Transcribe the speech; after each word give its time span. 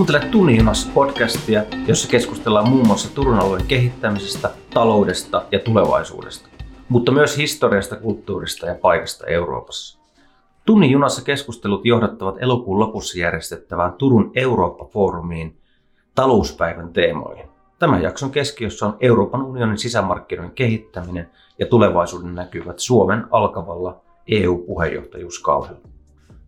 Hei, 0.00 0.06
kuuntelet 0.06 0.30
Tunnin 0.30 0.64
podcastia, 0.94 1.62
jossa 1.86 2.08
keskustellaan 2.08 2.68
muun 2.68 2.86
muassa 2.86 3.14
Turun 3.14 3.38
alueen 3.38 3.66
kehittämisestä, 3.66 4.50
taloudesta 4.74 5.44
ja 5.52 5.58
tulevaisuudesta, 5.58 6.48
mutta 6.88 7.12
myös 7.12 7.36
historiasta, 7.36 7.96
kulttuurista 7.96 8.66
ja 8.66 8.74
paikasta 8.74 9.26
Euroopassa. 9.26 9.98
Tunnin 10.66 10.90
junassa 10.90 11.24
keskustelut 11.24 11.86
johdattavat 11.86 12.34
elokuun 12.38 12.80
lopussa 12.80 13.18
järjestettävään 13.18 13.92
Turun 13.92 14.32
Eurooppa-foorumiin 14.34 15.56
talouspäivän 16.14 16.92
teemoihin. 16.92 17.46
Tämän 17.78 18.02
jakson 18.02 18.30
keskiössä 18.30 18.86
on 18.86 18.96
Euroopan 19.00 19.42
unionin 19.42 19.78
sisämarkkinoiden 19.78 20.54
kehittäminen 20.54 21.30
ja 21.58 21.66
tulevaisuuden 21.66 22.34
näkyvät 22.34 22.78
Suomen 22.78 23.24
alkavalla 23.30 24.00
EU-puheenjohtajuuskaudella. 24.28 25.80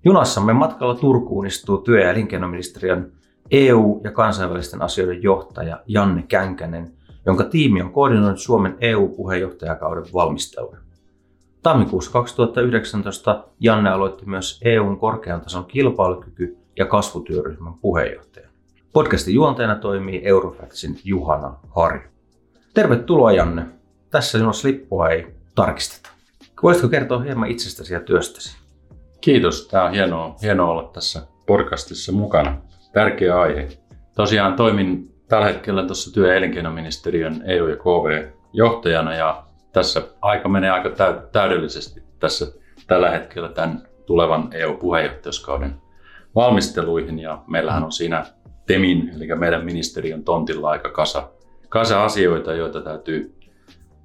Junassamme 0.05 0.53
matkalla 0.53 0.95
Turkuun 0.95 1.47
istuu 1.47 1.79
työ- 1.79 2.01
ja 2.01 2.11
elinkeinoministeriön 2.11 3.13
EU- 3.51 4.01
ja 4.05 4.11
kansainvälisten 4.11 4.83
asioiden 4.83 5.23
johtaja 5.23 5.83
Janne 5.87 6.23
Känkänen, 6.23 6.93
jonka 7.27 7.45
tiimi 7.45 7.83
on 7.83 7.93
koordinoinut 7.93 8.41
Suomen 8.41 8.77
EU-puheenjohtajakauden 8.81 10.13
valmistelua. 10.15 10.77
Tammikuussa 11.63 12.13
2019 12.13 13.45
Janne 13.61 13.91
aloitti 13.91 14.27
myös 14.27 14.61
EUn 14.65 14.99
korkean 14.99 15.41
tason 15.41 15.65
kilpailukyky- 15.65 16.57
ja 16.79 16.87
kasvutyöryhmän 16.87 17.75
puheenjohtaja. 17.75 18.49
Podcastin 18.93 19.35
juonteena 19.35 19.75
toimii 19.75 20.23
Eurofactsin 20.25 21.01
Juhana 21.05 21.55
Harju. 21.69 22.03
Tervetuloa 22.75 23.33
Janne. 23.33 23.67
Tässä 24.11 24.39
sinun 24.39 24.53
lippua 24.65 25.09
ei 25.09 25.27
tarkisteta. 25.55 26.11
Voisitko 26.63 26.89
kertoa 26.89 27.21
hieman 27.21 27.51
itsestäsi 27.51 27.95
ja 27.95 28.01
työstäsi? 28.01 28.57
Kiitos. 29.21 29.69
Tämä 29.69 29.85
on 29.85 29.93
hienoa, 29.93 30.37
hienoa 30.43 30.71
olla 30.71 30.91
tässä 30.93 31.23
podcastissa 31.47 32.13
mukana. 32.13 32.57
Tärkeä 32.93 33.41
aihe. 33.41 33.69
Tosiaan 34.15 34.57
toimin 34.57 35.15
tällä 35.29 35.47
hetkellä 35.47 35.87
tuossa 35.87 36.15
työ- 36.15 36.29
ja 36.29 36.35
elinkeinoministeriön 36.35 37.43
EU- 37.45 37.69
ja 37.69 37.77
KV-johtajana 37.77 39.15
ja 39.15 39.45
tässä 39.73 40.03
aika 40.21 40.49
menee 40.49 40.71
aika 40.71 40.91
täydellisesti 41.33 42.03
tässä 42.19 42.47
tällä 42.87 43.11
hetkellä 43.11 43.49
tämän 43.49 43.83
tulevan 44.07 44.49
EU-puheenjohtajuuskauden 44.53 45.75
valmisteluihin. 46.35 47.19
Ja 47.19 47.43
meillähän 47.47 47.85
on 47.85 47.93
siinä 47.93 48.27
TEMin, 48.67 49.13
eli 49.17 49.35
meidän 49.35 49.65
ministeriön 49.65 50.25
tontilla 50.25 50.71
aika 50.71 50.91
kasa, 50.91 51.29
kasa 51.69 52.05
asioita, 52.05 52.55
joita 52.55 52.81
täytyy 52.81 53.35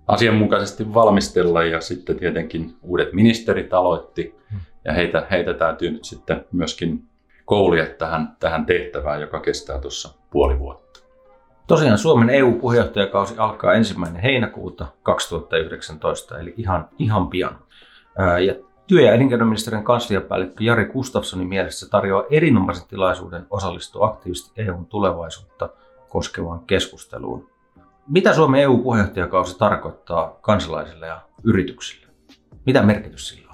asianmukaisesti 0.07 0.93
valmistella. 0.93 1.63
Ja 1.63 1.81
sitten 1.81 2.19
tietenkin 2.19 2.75
uudet 2.81 3.13
ministerit 3.13 3.73
aloitti. 3.73 4.35
Ja 4.85 4.93
heitä, 4.93 5.27
heitä 5.31 5.53
täytyy 5.53 5.91
nyt 5.91 6.05
sitten 6.05 6.45
myöskin 6.51 7.03
koulia 7.47 7.85
tähän, 7.85 8.35
tähän 8.39 8.65
tehtävään, 8.65 9.21
joka 9.21 9.39
kestää 9.39 9.79
tuossa 9.79 10.13
puoli 10.31 10.59
vuotta. 10.59 10.99
Tosiaan 11.67 11.97
Suomen 11.97 12.29
EU-puheenjohtajakausi 12.29 13.35
alkaa 13.37 13.73
ensimmäinen 13.73 14.21
heinäkuuta 14.21 14.87
2019, 15.03 16.39
eli 16.39 16.53
ihan, 16.57 16.89
ihan 16.99 17.27
pian. 17.27 17.59
Ja 18.45 18.55
työ- 18.87 19.01
ja 19.01 19.13
elinkeinoministeriön 19.13 19.83
kansliapäällikkö 19.83 20.63
Jari 20.63 20.85
Gustafssonin 20.85 21.47
mielessä 21.47 21.89
tarjoaa 21.89 22.23
erinomaisen 22.29 22.87
tilaisuuden 22.87 23.47
osallistua 23.49 24.05
aktiivisesti 24.05 24.61
EUn 24.61 24.85
tulevaisuutta 24.85 25.69
koskevaan 26.09 26.59
keskusteluun. 26.59 27.49
Mitä 28.07 28.33
Suomen 28.33 28.61
EU-puheenjohtajakausi 28.61 29.57
tarkoittaa 29.57 30.37
kansalaisille 30.41 31.07
ja 31.07 31.21
yrityksille? 31.43 32.07
Mitä 32.65 32.81
merkitys 32.83 33.29
sillä? 33.29 33.46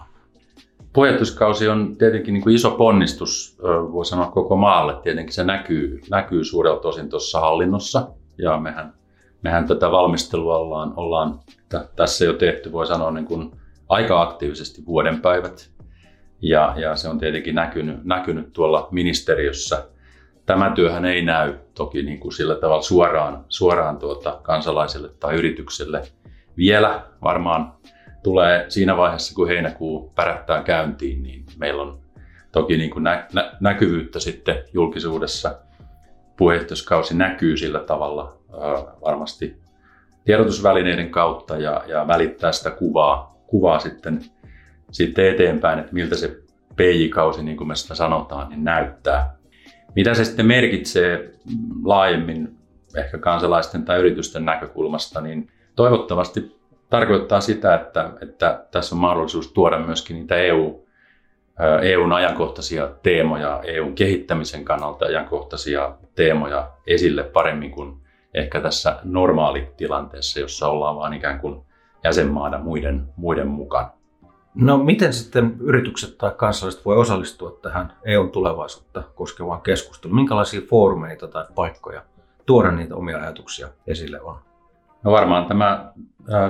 Puheenjohtajuuskausi 0.93 1.69
on 1.69 1.95
tietenkin 1.97 2.33
niin 2.33 2.43
kuin 2.43 2.55
iso 2.55 2.71
ponnistus, 2.71 3.57
voi 3.91 4.05
sanoa 4.05 4.31
koko 4.31 4.55
maalle. 4.55 4.95
Tietenkin 5.03 5.33
se 5.33 5.43
näkyy, 5.43 6.01
näkyy 6.09 6.43
suurelta 6.43 6.87
osin 6.87 7.09
tuossa 7.09 7.39
hallinnossa 7.39 8.07
ja 8.37 8.57
mehän, 8.57 8.93
mehän 9.41 9.67
tätä 9.67 9.91
valmistelua 9.91 10.57
ollaan, 10.57 10.93
ollaan 10.95 11.39
t- 11.69 11.95
tässä 11.95 12.25
jo 12.25 12.33
tehty, 12.33 12.71
voi 12.71 12.87
sanoa 12.87 13.11
niin 13.11 13.25
kuin 13.25 13.51
aika 13.89 14.21
aktiivisesti 14.21 14.85
vuodenpäivät. 14.85 15.69
Ja, 16.41 16.73
ja 16.77 16.95
se 16.95 17.09
on 17.09 17.19
tietenkin 17.19 17.55
näkynyt, 17.55 18.03
näkynyt 18.03 18.53
tuolla 18.53 18.87
ministeriössä. 18.91 19.85
Tämä 20.45 20.71
työhän 20.75 21.05
ei 21.05 21.21
näy 21.21 21.53
toki 21.73 22.03
niin 22.03 22.19
kuin 22.19 22.33
sillä 22.33 22.55
tavalla 22.55 22.81
suoraan, 22.81 23.45
suoraan 23.49 23.97
tuota 23.97 24.39
kansalaisille 24.43 25.09
tai 25.19 25.35
yritykselle 25.35 26.01
vielä. 26.57 27.05
Varmaan 27.23 27.73
tulee 28.23 28.65
siinä 28.69 28.97
vaiheessa, 28.97 29.35
kun 29.35 29.47
heinäkuu 29.47 30.11
pärättää 30.15 30.63
käyntiin, 30.63 31.23
niin 31.23 31.45
meillä 31.57 31.81
on 31.81 31.99
toki 32.51 32.77
niin 32.77 32.89
kuin 32.89 33.03
nä- 33.03 33.27
nä- 33.33 33.51
näkyvyyttä 33.59 34.19
sitten 34.19 34.63
julkisuudessa. 34.73 35.59
Puheenjohtajuuskausi 36.37 37.15
näkyy 37.15 37.57
sillä 37.57 37.79
tavalla 37.79 38.37
ää, 38.53 38.83
varmasti 39.05 39.57
tiedotusvälineiden 40.25 41.09
kautta 41.09 41.57
ja, 41.57 41.83
ja 41.87 42.07
välittää 42.07 42.51
sitä 42.51 42.71
kuvaa 42.71 43.33
kuvaa 43.53 43.79
sitten, 43.79 44.21
sitten 44.91 45.27
eteenpäin, 45.27 45.79
että 45.79 45.93
miltä 45.93 46.15
se 46.15 46.39
PJ-kausi, 46.75 47.43
niin 47.43 47.57
kuin 47.57 47.67
me 47.67 47.75
sitä 47.75 47.95
sanotaan, 47.95 48.49
niin 48.49 48.63
näyttää. 48.63 49.35
Mitä 49.95 50.13
se 50.13 50.25
sitten 50.25 50.45
merkitsee 50.45 51.31
laajemmin 51.83 52.57
ehkä 52.97 53.17
kansalaisten 53.17 53.85
tai 53.85 53.99
yritysten 53.99 54.45
näkökulmasta, 54.45 55.21
niin 55.21 55.51
toivottavasti 55.75 56.55
tarkoittaa 56.93 57.41
sitä, 57.41 57.75
että, 57.75 58.09
että 58.21 58.65
tässä 58.71 58.95
on 58.95 59.01
mahdollisuus 59.01 59.51
tuoda 59.51 59.79
myöskin 59.79 60.15
niitä 60.15 60.35
EU, 60.35 60.85
EUn 61.81 62.13
ajankohtaisia 62.13 62.89
teemoja, 63.03 63.61
EUn 63.63 63.95
kehittämisen 63.95 64.65
kannalta 64.65 65.05
ajankohtaisia 65.05 65.95
teemoja 66.15 66.71
esille 66.87 67.23
paremmin 67.23 67.71
kuin 67.71 67.97
ehkä 68.33 68.61
tässä 68.61 68.99
normaalitilanteessa, 69.03 70.39
jossa 70.39 70.67
ollaan 70.67 70.95
vaan 70.95 71.13
ikään 71.13 71.39
kuin 71.39 71.61
jäsenmaana 72.03 72.57
muiden, 72.57 73.07
muiden 73.15 73.47
mukana. 73.47 73.89
No 74.55 74.77
miten 74.77 75.13
sitten 75.13 75.55
yritykset 75.59 76.17
tai 76.17 76.31
kansalaiset 76.37 76.85
voi 76.85 76.97
osallistua 76.97 77.59
tähän 77.61 77.93
EUn 78.05 78.29
tulevaisuutta 78.29 79.03
koskevaan 79.15 79.61
keskusteluun? 79.61 80.15
Minkälaisia 80.15 80.61
foorumeita 80.69 81.27
tai 81.27 81.45
paikkoja 81.55 82.01
tuoda 82.45 82.71
niitä 82.71 82.95
omia 82.95 83.17
ajatuksia 83.17 83.67
esille 83.87 84.21
on? 84.21 84.52
No 85.03 85.11
varmaan 85.11 85.45
tämä 85.45 85.93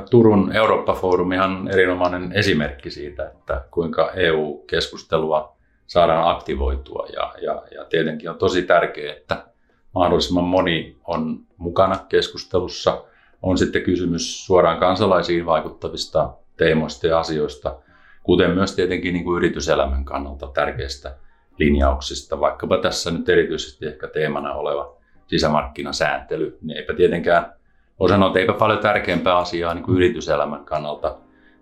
Turun 0.09 0.55
Eurooppa-foorumihan 0.55 1.51
on 1.51 1.67
erinomainen 1.67 2.31
esimerkki 2.31 2.91
siitä, 2.91 3.27
että 3.27 3.65
kuinka 3.71 4.11
EU-keskustelua 4.11 5.55
saadaan 5.87 6.29
aktivoitua. 6.29 7.07
Ja, 7.13 7.33
ja, 7.41 7.63
ja 7.75 7.85
tietenkin 7.85 8.29
on 8.29 8.37
tosi 8.37 8.61
tärkeää, 8.61 9.13
että 9.13 9.45
mahdollisimman 9.95 10.43
moni 10.43 10.97
on 11.07 11.39
mukana 11.57 11.97
keskustelussa– 12.09 13.01
on 13.43 13.57
sitten 13.57 13.81
kysymys 13.81 14.45
suoraan 14.45 14.79
kansalaisiin 14.79 15.45
vaikuttavista 15.45 16.33
teemoista 16.57 17.07
ja 17.07 17.19
asioista, 17.19 17.79
kuten 18.23 18.51
myös 18.51 18.75
tietenkin 18.75 19.13
niin 19.13 19.23
kuin 19.23 19.37
yrityselämän 19.37 20.05
kannalta 20.05 20.47
tärkeistä 20.47 21.15
linjauksista, 21.59 22.39
vaikkapa 22.39 22.77
tässä 22.77 23.11
nyt 23.11 23.29
erityisesti 23.29 23.85
ehkä 23.85 24.07
teemana 24.07 24.53
oleva 24.53 24.97
sisämarkkinasääntely, 25.27 26.57
niin 26.61 26.77
eipä 26.77 26.93
tietenkään, 26.93 27.53
voi 27.99 28.09
sanoa, 28.09 28.27
että 28.27 28.39
eipä 28.39 28.53
paljon 28.53 28.79
tärkeämpää 28.79 29.37
asiaa 29.37 29.73
niin 29.73 29.83
kuin 29.83 29.95
yrityselämän 29.95 30.65
kannalta 30.65 31.17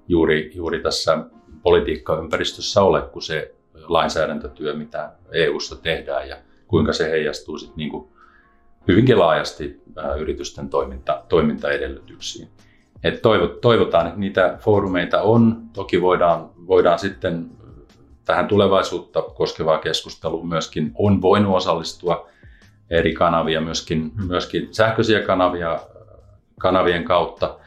juuri, 0.08 0.52
juuri 0.56 0.80
tässä 0.80 1.18
politiikkaympäristössä 1.64 2.81
ole 2.81 3.02
kuin 3.02 3.24
se 3.24 3.56
lainsäädäntötyö, 3.74 4.74
mitä 4.74 5.12
EU:ssa 5.31 5.75
tehdään 5.75 6.30
ja 6.30 6.38
kuinka 6.68 6.94
se 6.94 7.12
heijastuu 7.12 7.57
sitten 7.57 7.78
niin 7.78 7.89
kuin 7.89 8.07
hyvinkin 8.88 9.19
laajasti 9.19 9.81
yritysten 10.19 10.69
toiminta, 10.69 11.24
toimintaedellytyksiin. 11.30 12.48
Et 13.04 13.22
toivotaan, 13.62 14.07
että 14.07 14.19
niitä 14.19 14.57
foorumeita 14.60 15.22
on. 15.22 15.62
Toki 15.74 16.01
voidaan, 16.01 16.50
voidaan 16.68 17.00
sitten 17.00 17.50
tähän 18.25 18.48
tulevaisuutta 18.48 19.22
koskevaa 19.22 19.77
keskusteluun 19.77 20.48
myöskin 20.48 20.92
on 20.95 21.22
voinut 21.22 21.56
osallistua 21.56 22.30
eri 22.89 23.13
kanavia, 23.13 23.62
myöskin, 23.62 24.12
hmm. 24.16 24.27
myöskin 24.27 24.68
sähköisiä 24.72 25.22
kanavia 25.22 25.80
kanavien 26.62 27.04
kautta. 27.04 27.58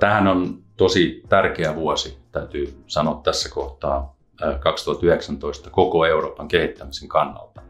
Tähän 0.00 0.28
on 0.28 0.58
tosi 0.76 1.22
tärkeä 1.28 1.74
vuosi, 1.74 2.18
täytyy 2.32 2.82
sanoa 2.86 3.20
tässä 3.24 3.48
kohtaa 3.54 4.16
2019 4.60 5.70
koko 5.70 6.06
Euroopan 6.06 6.48
kehittämisen 6.48 7.08
kannalta. 7.08 7.62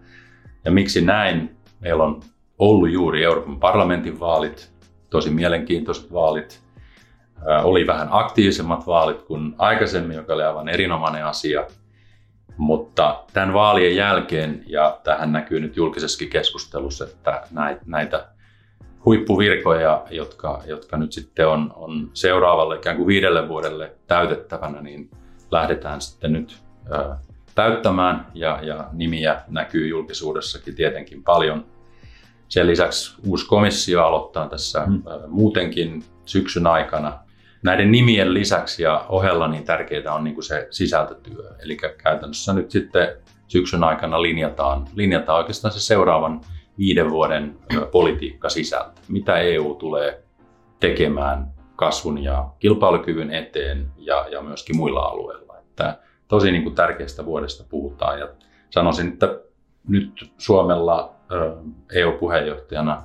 Ja 0.64 0.70
miksi 0.70 1.00
näin? 1.00 1.56
Meillä 1.80 2.04
on 2.04 2.20
ollut 2.58 2.90
juuri 2.90 3.24
Euroopan 3.24 3.60
parlamentin 3.60 4.20
vaalit, 4.20 4.72
tosi 5.10 5.30
mielenkiintoiset 5.30 6.12
vaalit. 6.12 6.60
Oli 7.62 7.86
vähän 7.86 8.08
aktiivisemmat 8.10 8.86
vaalit 8.86 9.22
kuin 9.22 9.54
aikaisemmin, 9.58 10.16
joka 10.16 10.34
oli 10.34 10.42
aivan 10.42 10.68
erinomainen 10.68 11.26
asia. 11.26 11.66
Mutta 12.56 13.24
tämän 13.32 13.54
vaalien 13.54 13.96
jälkeen, 13.96 14.64
ja 14.66 15.00
tähän 15.04 15.32
näkyy 15.32 15.60
nyt 15.60 15.76
julkisessakin 15.76 16.30
keskustelussa, 16.30 17.04
että 17.04 17.42
näitä 17.86 18.28
huippuvirkoja, 19.04 20.04
jotka, 20.10 20.62
jotka 20.66 20.96
nyt 20.96 21.12
sitten 21.12 21.48
on, 21.48 21.72
on 21.76 22.10
seuraavalle 22.14 22.76
ikään 22.76 22.96
kuin 22.96 23.06
viidelle 23.06 23.48
vuodelle 23.48 23.92
täytettävänä, 24.06 24.82
niin 24.82 25.10
lähdetään 25.50 26.00
sitten 26.00 26.32
nyt 26.32 26.62
täyttämään 27.54 28.26
ja, 28.34 28.58
ja 28.62 28.88
nimiä 28.92 29.42
näkyy 29.48 29.88
julkisuudessakin 29.88 30.74
tietenkin 30.74 31.24
paljon. 31.24 31.66
Sen 32.48 32.66
lisäksi 32.66 33.16
uusi 33.26 33.46
komissio 33.46 34.04
aloittaa 34.04 34.48
tässä 34.48 34.84
hmm. 34.84 35.02
muutenkin 35.28 36.04
syksyn 36.24 36.66
aikana. 36.66 37.18
Näiden 37.62 37.92
nimien 37.92 38.34
lisäksi 38.34 38.82
ja 38.82 39.06
ohella 39.08 39.48
niin 39.48 39.64
tärkeää 39.64 40.14
on 40.14 40.24
niin 40.24 40.34
kuin 40.34 40.44
se 40.44 40.66
sisältötyö. 40.70 41.54
Eli 41.64 41.76
käytännössä 41.76 42.52
nyt 42.52 42.70
sitten 42.70 43.08
syksyn 43.48 43.84
aikana 43.84 44.22
linjataan, 44.22 44.88
linjataan 44.94 45.38
oikeastaan 45.38 45.74
se 45.74 45.80
seuraavan 45.80 46.40
viiden 46.78 47.10
vuoden 47.10 47.58
politiikka 47.92 48.48
sisältö. 48.48 49.00
Mitä 49.08 49.38
EU 49.38 49.74
tulee 49.74 50.22
tekemään 50.80 51.52
kasvun 51.76 52.22
ja 52.22 52.48
kilpailukyvyn 52.58 53.30
eteen 53.30 53.90
ja, 53.96 54.26
ja 54.28 54.42
myöskin 54.42 54.76
muilla 54.76 55.00
alueilla. 55.00 55.58
Että 55.58 55.98
tosi 56.28 56.52
niin 56.52 56.62
kuin 56.62 56.74
tärkeästä 56.74 57.24
vuodesta 57.24 57.64
puhutaan 57.68 58.18
ja 58.18 58.28
sanoisin, 58.70 59.08
että 59.08 59.40
nyt 59.88 60.32
Suomella 60.38 61.14
EU-puheenjohtajana 61.94 63.02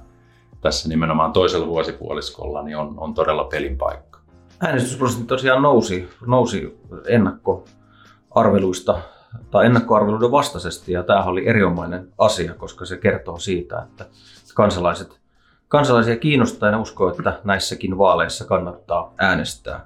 tässä 0.62 0.90
nimenomaan 0.90 1.34
toisella 1.34 1.68
vuosipuoliskolla 1.68 2.64
niin 2.64 2.78
on, 2.78 2.94
on 2.98 3.14
todella 3.14 3.44
pelin 3.44 3.78
paikka. 3.78 4.20
Äänestysprosentti 4.62 5.28
tosiaan 5.28 5.62
nousi, 5.62 6.10
nousi 6.26 6.80
ennakkoarveluista 7.08 9.00
tai 9.52 9.66
ennakkoarveluiden 9.66 10.32
vastaisesti 10.32 10.92
ja 10.92 11.04
tämä 11.04 11.24
oli 11.24 11.48
erinomainen 11.48 12.08
asia, 12.18 12.54
koska 12.54 12.86
se 12.86 12.98
kertoo 12.98 13.38
siitä, 13.38 13.82
että 13.82 14.06
kansalaiset, 14.54 15.20
kansalaisia 15.68 16.18
kiinnostaa 16.18 16.70
ja 16.70 16.80
uskoo, 16.80 17.10
että 17.10 17.40
näissäkin 17.44 17.98
vaaleissa 17.98 18.46
kannattaa 18.46 19.14
äänestää. 19.18 19.86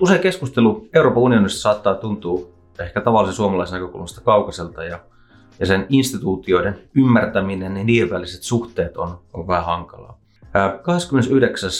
Usein 0.00 0.20
keskustelu 0.20 0.88
Euroopan 0.94 1.22
unionissa 1.22 1.60
saattaa 1.60 1.94
tuntua 1.94 2.48
ehkä 2.78 3.00
tavallisen 3.00 3.36
suomalaisen 3.36 3.80
näkökulmasta 3.80 4.20
kaukaiselta 4.20 4.84
ja, 4.84 4.98
ja 5.60 5.66
sen 5.66 5.86
instituutioiden 5.88 6.78
ymmärtäminen 6.94 7.76
ja 7.76 7.84
niiden 7.84 8.10
väliset 8.10 8.42
suhteet 8.42 8.96
on, 8.96 9.20
on 9.32 9.46
vähän 9.46 9.64
hankalaa. 9.64 10.18
29. 10.82 11.70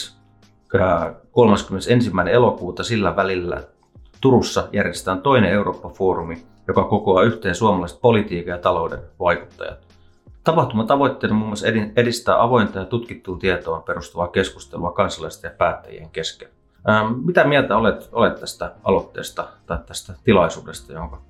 31. 1.31 2.11
elokuuta 2.31 2.85
sillä 2.85 3.17
välillä 3.17 3.63
Turussa 4.21 4.69
järjestetään 4.73 5.23
toinen 5.23 5.51
Eurooppa-foorumi, 5.51 6.47
joka 6.69 6.85
kokoaa 6.85 7.23
yhteen 7.23 7.55
suomalaiset 7.55 8.01
politiikan 8.01 8.53
ja 8.53 8.59
talouden 8.59 8.99
vaikuttajat. 9.21 9.79
Tapahtuman 10.45 10.87
tavoitteena 10.87 11.37
muun 11.37 11.49
muassa 11.49 11.67
edistää 11.97 12.43
avointa 12.43 12.79
ja 12.79 12.85
tutkittuun 12.85 13.39
tietoon 13.39 13.83
perustuvaa 13.83 14.29
keskustelua 14.29 14.93
kansalaisten 14.93 15.49
ja 15.49 15.55
päättäjien 15.59 16.11
kesken. 16.11 16.49
Ähm, 16.89 17.13
mitä 17.25 17.45
mieltä 17.45 17.77
olet, 17.77 18.09
olet 18.13 18.41
tästä 18.41 18.75
aloitteesta 18.85 19.49
tai 19.67 19.79
tästä 19.87 20.15
tilaisuudesta, 20.25 20.93
jonka, 20.93 21.23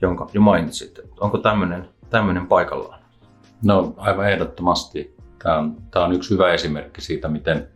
jonka 0.00 0.26
jo 0.32 0.40
mainitsit? 0.40 1.00
Onko 1.20 1.38
tämmöinen, 1.38 1.88
tämmöinen 2.10 2.46
paikallaan? 2.46 3.00
No 3.64 3.94
aivan 3.96 4.32
ehdottomasti. 4.32 5.16
Tämä 5.42 5.58
on, 5.58 5.76
tämä 5.90 6.04
on 6.04 6.12
yksi 6.12 6.30
hyvä 6.30 6.52
esimerkki 6.52 7.00
siitä, 7.00 7.28
miten, 7.28 7.68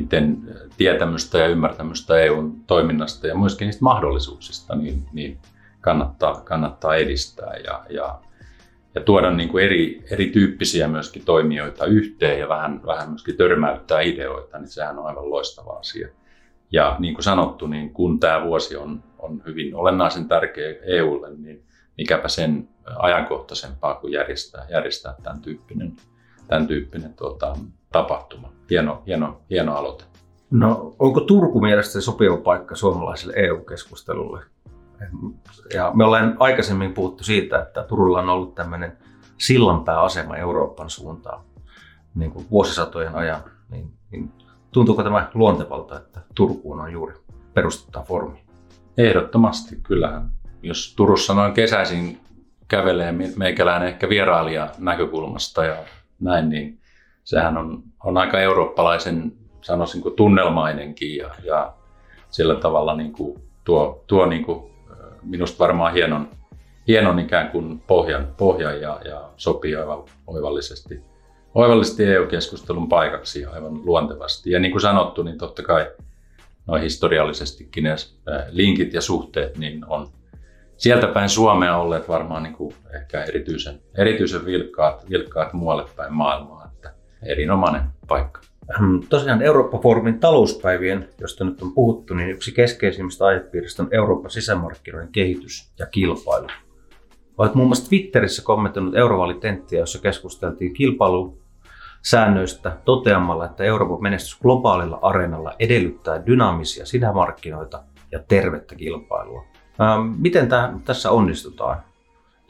miten 0.00 0.38
tietämystä 0.76 1.38
ja 1.38 1.46
ymmärtämystä 1.46 2.18
EUn 2.18 2.64
toiminnasta 2.66 3.26
ja 3.26 3.34
myöskin 3.34 3.66
niistä 3.66 3.84
mahdollisuuksista 3.84 4.76
niin, 4.76 5.02
niin 5.12 5.38
kannattaa, 5.80 6.40
kannattaa 6.40 6.96
edistää 6.96 7.56
ja, 7.64 7.84
ja, 7.90 8.20
ja 8.94 9.00
tuoda 9.00 9.30
niin 9.30 9.48
kuin 9.48 9.64
eri, 9.64 10.04
erityyppisiä 10.10 10.88
myöskin 10.88 11.24
toimijoita 11.24 11.86
yhteen 11.86 12.40
ja 12.40 12.48
vähän, 12.48 12.80
vähän 12.86 13.08
myöskin 13.08 13.36
törmäyttää 13.36 14.00
ideoita, 14.00 14.58
niin 14.58 14.68
sehän 14.68 14.98
on 14.98 15.06
aivan 15.06 15.30
loistava 15.30 15.72
asia. 15.72 16.08
Ja 16.72 16.96
niin 16.98 17.14
kuin 17.14 17.24
sanottu, 17.24 17.66
niin 17.66 17.92
kun 17.92 18.20
tämä 18.20 18.44
vuosi 18.44 18.76
on, 18.76 19.02
on 19.18 19.42
hyvin 19.46 19.74
olennaisen 19.74 20.28
tärkeä 20.28 20.74
EUlle, 20.82 21.30
niin 21.36 21.62
mikäpä 21.98 22.28
sen 22.28 22.68
ajankohtaisempaa 22.98 23.94
kuin 23.94 24.12
järjestää, 24.12 24.66
järjestää 24.70 25.14
tämän 25.22 25.40
tyyppinen, 25.40 25.96
tämän 26.48 26.66
tyyppinen 26.66 27.14
tuota, 27.14 27.56
tapahtuma. 27.92 28.52
Hieno, 28.70 29.02
hieno, 29.06 29.40
hieno 29.50 29.76
aloite. 29.76 30.04
No, 30.50 30.94
onko 30.98 31.20
Turku 31.20 31.60
mielestäni 31.60 32.02
sopiva 32.02 32.36
paikka 32.36 32.76
suomalaiselle 32.76 33.32
EU-keskustelulle? 33.36 34.42
Ja 35.74 35.90
me 35.94 36.04
ollaan 36.04 36.36
aikaisemmin 36.38 36.92
puhuttu 36.92 37.24
siitä, 37.24 37.62
että 37.62 37.82
Turulla 37.82 38.18
on 38.18 38.28
ollut 38.28 38.54
tämmöinen 38.54 38.98
sillanpääasema 39.38 40.36
Euroopan 40.36 40.90
suuntaan 40.90 41.44
niin 42.14 42.30
kuin 42.30 42.46
vuosisatojen 42.50 43.14
ajan. 43.14 43.40
Niin, 43.70 43.92
niin 44.10 44.32
tuntuuko 44.72 45.02
tämä 45.02 45.30
luontevalta, 45.34 45.98
että 45.98 46.20
Turkuun 46.34 46.80
on 46.80 46.92
juuri 46.92 47.14
perustettu 47.54 47.98
formi? 48.08 48.42
Ehdottomasti, 48.98 49.76
kyllähän. 49.82 50.30
Jos 50.62 50.94
Turussa 50.96 51.34
noin 51.34 51.52
kesäisin 51.52 52.20
kävelee 52.68 53.14
meikäläinen 53.36 53.88
ehkä 53.88 54.08
vierailija 54.08 54.68
näkökulmasta 54.78 55.64
ja 55.64 55.76
näin, 56.20 56.48
niin 56.48 56.79
sehän 57.24 57.56
on, 57.56 57.82
on 58.04 58.16
aika 58.16 58.40
eurooppalaisen, 58.40 59.32
sanoisin 59.60 60.02
kuin 60.02 60.16
tunnelmainenkin 60.16 61.16
ja, 61.16 61.30
ja 61.44 61.72
sillä 62.30 62.54
tavalla 62.54 62.96
niin 62.96 63.12
kuin 63.12 63.42
tuo, 63.64 64.04
tuo 64.06 64.26
niin 64.26 64.44
kuin 64.44 64.70
minusta 65.22 65.58
varmaan 65.58 65.92
hienon, 65.92 66.28
hienon 66.88 67.18
ikään 67.18 67.50
kuin 67.50 67.80
pohjan, 67.86 68.34
pohjan 68.36 68.80
ja, 68.80 69.00
ja 69.04 69.30
sopii 69.36 69.76
aivan 69.76 70.02
oivallisesti 70.26 71.10
oivallisesti 71.54 72.04
EU-keskustelun 72.04 72.88
paikaksi 72.88 73.44
aivan 73.44 73.86
luontevasti. 73.86 74.50
Ja 74.50 74.60
niin 74.60 74.70
kuin 74.72 74.82
sanottu, 74.82 75.22
niin 75.22 75.38
totta 75.38 75.62
kai 75.62 75.90
noin 76.66 76.82
historiallisestikin 76.82 77.84
ne 77.84 77.94
linkit 78.50 78.94
ja 78.94 79.00
suhteet 79.00 79.58
niin 79.58 79.84
on 79.88 80.08
sieltä 80.76 81.06
päin 81.06 81.28
Suomea 81.28 81.76
olleet 81.76 82.08
varmaan 82.08 82.42
niin 82.42 82.54
kuin 82.54 82.74
ehkä 82.94 83.24
erityisen, 83.24 83.80
erityisen 83.94 84.44
vilkkaat, 84.44 85.10
vilkkaat 85.10 85.52
muualle 85.52 85.84
päin 85.96 86.12
maailmaa. 86.12 86.59
Erinomainen 87.22 87.82
paikka. 88.08 88.40
Tosiaan 89.08 89.42
Eurooppa-foorumin 89.42 90.20
talouspäivien, 90.20 91.08
josta 91.20 91.44
nyt 91.44 91.62
on 91.62 91.72
puhuttu, 91.72 92.14
niin 92.14 92.30
yksi 92.30 92.52
keskeisimmistä 92.52 93.26
aihepiiristä 93.26 93.82
on 93.82 93.88
Euroopan 93.92 94.30
sisämarkkinoiden 94.30 95.12
kehitys 95.12 95.72
ja 95.78 95.86
kilpailu. 95.86 96.46
Olet 97.38 97.54
muun 97.54 97.68
muassa 97.68 97.88
Twitterissä 97.88 98.42
kommentoinut 98.42 98.96
eurovaalitenttiä, 98.96 99.78
jossa 99.78 99.98
keskusteltiin 99.98 100.74
kilpailusäännöistä 100.74 102.76
toteamalla, 102.84 103.44
että 103.44 103.64
Euroopan 103.64 104.02
menestys 104.02 104.40
globaalilla 104.40 104.98
areenalla 105.02 105.54
edellyttää 105.58 106.26
dynaamisia 106.26 106.86
sisämarkkinoita 106.86 107.82
ja 108.12 108.18
tervettä 108.28 108.74
kilpailua. 108.74 109.44
Miten 110.18 110.48
tämä, 110.48 110.78
tässä 110.84 111.10
onnistutaan? 111.10 111.82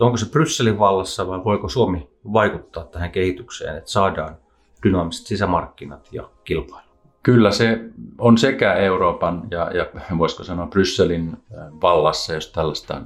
Onko 0.01 0.17
se 0.17 0.31
Brysselin 0.31 0.79
vallassa 0.79 1.29
vai 1.29 1.45
voiko 1.45 1.69
Suomi 1.69 2.09
vaikuttaa 2.33 2.85
tähän 2.85 3.11
kehitykseen, 3.11 3.77
että 3.77 3.91
saadaan 3.91 4.37
dynaamiset 4.83 5.27
sisämarkkinat 5.27 6.09
ja 6.13 6.29
kilpailu? 6.45 6.91
Kyllä 7.23 7.51
se 7.51 7.81
on 8.19 8.39
sekä 8.39 8.75
Euroopan 8.75 9.43
ja, 9.51 9.71
ja 9.75 9.87
voisiko 10.19 10.45
sanoa 10.45 10.67
Brysselin 10.67 11.29
äh, 11.29 11.67
vallassa, 11.83 12.35
jos 12.35 12.53
tällaista 12.53 13.03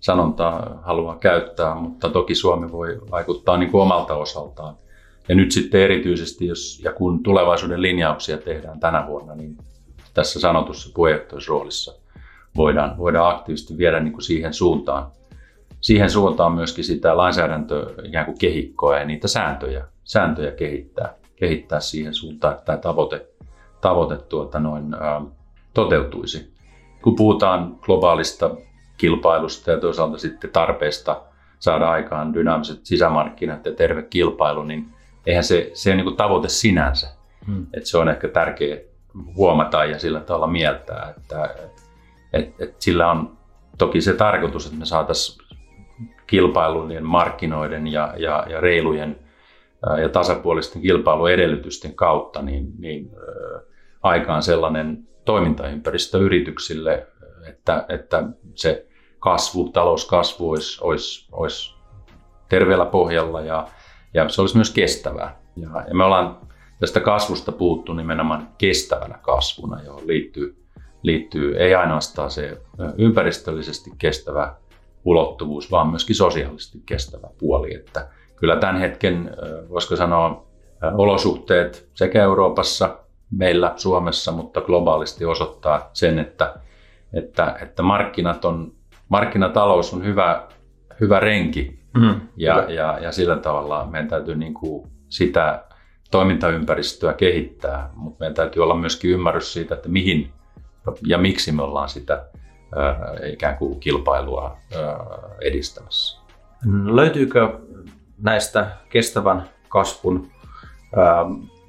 sanontaa 0.00 0.80
haluaa 0.82 1.16
käyttää, 1.16 1.74
mutta 1.74 2.08
toki 2.08 2.34
Suomi 2.34 2.72
voi 2.72 3.00
vaikuttaa 3.10 3.56
niin 3.56 3.70
kuin 3.70 3.82
omalta 3.82 4.14
osaltaan. 4.14 4.76
Ja 5.28 5.34
nyt 5.34 5.52
sitten 5.52 5.80
erityisesti, 5.80 6.46
jos 6.46 6.80
ja 6.84 6.92
kun 6.92 7.22
tulevaisuuden 7.22 7.82
linjauksia 7.82 8.38
tehdään 8.38 8.80
tänä 8.80 9.06
vuonna, 9.06 9.34
niin 9.34 9.58
tässä 10.14 10.40
sanotussa 10.40 10.90
puheenjohtajuusroolissa 10.94 11.94
voidaan, 12.56 12.98
voidaan 12.98 13.36
aktiivisesti 13.36 13.78
viedä 13.78 14.00
niin 14.00 14.12
kuin 14.12 14.22
siihen 14.22 14.54
suuntaan, 14.54 15.06
siihen 15.80 16.10
suuntaan 16.10 16.52
myöskin 16.52 16.84
sitä 16.84 17.16
lainsäädäntöä 17.16 17.86
ikään 18.04 18.26
kuin 18.26 18.38
kehikkoa 18.38 18.98
ja 18.98 19.04
niitä 19.04 19.28
sääntöjä, 19.28 19.84
sääntöjä 20.10 20.52
kehittää, 20.52 21.14
kehittää 21.36 21.80
siihen 21.80 22.14
suuntaan, 22.14 22.54
että 22.54 22.64
tämä 22.64 22.78
tavoite, 22.78 23.26
tavoite 23.80 24.16
tuota 24.16 24.60
noin, 24.60 24.94
ää, 24.94 25.22
toteutuisi. 25.74 26.54
Kun 27.02 27.16
puhutaan 27.16 27.76
globaalista 27.80 28.50
kilpailusta 28.96 29.70
ja 29.70 29.80
toisaalta 29.80 30.18
sitten 30.18 30.50
tarpeesta 30.50 31.22
saada 31.58 31.90
aikaan 31.90 32.34
dynaamiset 32.34 32.86
sisämarkkinat 32.86 33.66
ja 33.66 33.72
terve 33.72 34.02
kilpailu, 34.02 34.62
niin 34.62 34.86
eihän 35.26 35.44
se, 35.44 35.70
se 35.74 35.90
ole 35.90 36.02
niin 36.02 36.16
tavoite 36.16 36.48
sinänsä. 36.48 37.08
Hmm. 37.46 37.66
Et 37.74 37.86
se 37.86 37.98
on 37.98 38.08
ehkä 38.08 38.28
tärkeä 38.28 38.76
huomata 39.36 39.84
ja 39.84 39.98
sillä 39.98 40.20
tavalla 40.20 40.46
mieltää, 40.46 41.14
että 41.16 41.54
et, 42.32 42.54
et 42.58 42.74
sillä 42.78 43.10
on 43.10 43.36
toki 43.78 44.00
se 44.00 44.14
tarkoitus, 44.14 44.66
että 44.66 44.78
me 44.78 44.86
saataisiin 44.86 45.46
kilpailujen, 46.26 47.06
markkinoiden 47.06 47.86
ja, 47.86 48.14
ja, 48.16 48.46
ja 48.48 48.60
reilujen 48.60 49.29
ja 50.02 50.08
tasapuolisten 50.08 50.82
kilpailuedellytysten 50.82 51.94
kautta 51.94 52.42
niin, 52.42 52.72
niin 52.78 53.10
aikaan 54.02 54.42
sellainen 54.42 55.08
toimintaympäristö 55.24 56.18
yrityksille, 56.18 57.06
että, 57.48 57.86
että 57.88 58.24
se 58.54 58.86
kasvu, 59.18 59.68
talouskasvu 59.68 60.50
olisi, 60.50 60.78
olisi, 60.84 61.28
olisi 61.32 61.74
terveellä 62.48 62.86
pohjalla 62.86 63.40
ja, 63.40 63.68
ja 64.14 64.28
se 64.28 64.40
olisi 64.40 64.56
myös 64.56 64.70
kestävää. 64.70 65.40
Ja, 65.56 65.68
ja 65.88 65.94
me 65.94 66.04
ollaan 66.04 66.38
tästä 66.80 67.00
kasvusta 67.00 67.52
puhuttu 67.52 67.92
nimenomaan 67.92 68.48
kestävänä 68.58 69.18
kasvuna, 69.22 69.82
johon 69.82 70.06
liittyy, 70.06 70.64
liittyy 71.02 71.56
ei 71.56 71.74
ainoastaan 71.74 72.30
se 72.30 72.62
ympäristöllisesti 72.98 73.90
kestävä 73.98 74.56
ulottuvuus, 75.04 75.70
vaan 75.70 75.90
myöskin 75.90 76.16
sosiaalisesti 76.16 76.82
kestävä 76.86 77.28
puoli. 77.38 77.74
Että 77.74 78.08
kyllä 78.40 78.56
tämän 78.56 78.76
hetken, 78.80 79.36
voisiko 79.68 79.96
sanoa, 79.96 80.46
olosuhteet 80.92 81.88
sekä 81.94 82.22
Euroopassa, 82.22 82.96
meillä 83.30 83.72
Suomessa, 83.76 84.32
mutta 84.32 84.60
globaalisti 84.60 85.24
osoittaa 85.24 85.90
sen, 85.92 86.18
että, 86.18 86.54
että, 87.12 87.56
että 87.62 87.82
markkinat 87.82 88.44
on, 88.44 88.72
markkinatalous 89.08 89.94
on 89.94 90.04
hyvä, 90.04 90.42
hyvä 91.00 91.20
renki 91.20 91.80
mm, 91.98 92.20
ja, 92.36 92.64
ja, 92.68 92.98
ja 92.98 93.12
sillä 93.12 93.36
tavalla 93.36 93.86
meidän 93.90 94.08
täytyy 94.08 94.34
niin 94.34 94.54
kuin 94.54 94.88
sitä 95.08 95.64
toimintaympäristöä 96.10 97.12
kehittää, 97.12 97.90
mutta 97.94 98.16
meidän 98.20 98.34
täytyy 98.34 98.62
olla 98.62 98.74
myöskin 98.74 99.10
ymmärrys 99.10 99.52
siitä, 99.52 99.74
että 99.74 99.88
mihin 99.88 100.30
ja 101.06 101.18
miksi 101.18 101.52
me 101.52 101.62
ollaan 101.62 101.88
sitä 101.88 102.24
ikään 103.32 103.56
kuin 103.56 103.80
kilpailua 103.80 104.56
edistämässä. 105.40 106.20
Löytyykö 106.84 107.58
näistä 108.22 108.66
kestävän 108.88 109.48
kasvun 109.68 110.30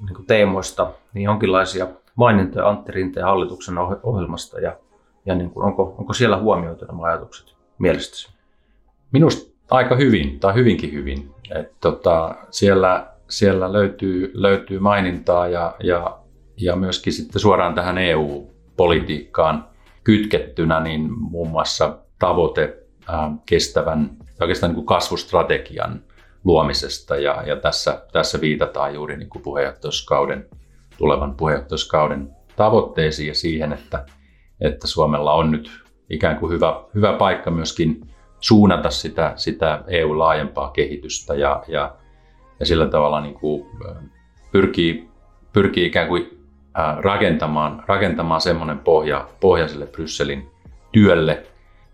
niin 0.02 0.26
teemoista 0.28 0.92
niin 1.14 1.24
jonkinlaisia 1.24 1.88
mainintoja 2.16 2.70
Antti 2.70 2.92
Rinteen 2.92 3.26
hallituksen 3.26 3.76
ohjelmasta 4.04 4.60
ja, 4.60 4.78
ja 5.26 5.36
niin 5.36 5.50
kuin, 5.50 5.66
onko, 5.66 5.96
onko 5.98 6.14
siellä 6.14 6.38
huomioitu 6.38 6.86
nämä 6.86 7.04
ajatukset 7.04 7.56
mielestäsi? 7.78 8.30
Minusta 9.12 9.52
aika 9.72 9.96
hyvin 9.96 10.40
tai 10.40 10.54
hyvinkin 10.54 10.92
hyvin. 10.92 11.32
Et 11.56 11.72
tota, 11.80 12.36
siellä, 12.50 13.08
siellä 13.30 13.74
löytyy, 13.74 14.32
löytyy 14.34 14.80
mainintaa 14.80 15.48
ja, 15.48 15.76
ja, 15.84 16.20
ja 16.58 16.76
myöskin 16.76 17.14
sitten 17.14 17.42
suoraan 17.42 17.76
tähän 17.76 17.98
EU-politiikkaan 17.98 19.68
kytkettynä 20.04 20.80
niin 20.80 21.08
muun 21.20 21.50
muassa 21.50 21.98
tavoite 22.20 22.78
äh, 23.10 23.32
kestävän 23.46 24.10
oikeastaan 24.42 24.70
niin 24.70 24.76
kuin 24.76 24.86
kasvustrategian 24.86 26.02
luomisesta. 26.44 27.16
Ja, 27.16 27.44
ja 27.46 27.56
tässä, 27.56 28.04
tässä 28.12 28.42
viitataan 28.42 28.94
juuri 28.94 29.18
niin 29.18 29.30
kuin 29.30 29.42
puheenjohtajuuskauden, 29.42 30.50
tulevan 30.98 31.36
puheenjohtajuuskauden 31.36 32.32
tavoitteisiin 32.56 33.28
ja 33.28 33.36
siihen, 33.36 33.74
että, 33.74 34.06
että 34.62 34.88
Suomella 34.88 35.34
on 35.34 35.52
nyt 35.52 35.72
ikään 36.10 36.38
kuin 36.38 36.52
hyvä, 36.52 36.84
hyvä 36.96 37.14
paikka 37.14 37.52
myöskin 37.52 38.02
suunnata 38.40 38.90
sitä, 38.90 39.34
sitä 39.36 39.84
EU-laajempaa 39.88 40.72
kehitystä 40.72 41.36
ja, 41.36 41.64
ja, 41.68 41.96
ja 42.60 42.66
sillä 42.66 42.88
tavalla 42.88 43.22
niin 43.22 43.36
kuin 43.36 43.66
pyrkii, 44.52 45.10
pyrkii 45.54 45.86
ikään 45.86 46.08
kuin 46.08 46.42
rakentamaan, 46.98 47.84
rakentamaan 47.88 48.42
semmoinen 48.42 48.80
pohja, 48.80 49.28
pohja 49.40 49.68
sille 49.68 49.86
Brysselin 49.86 50.52
työlle 50.92 51.44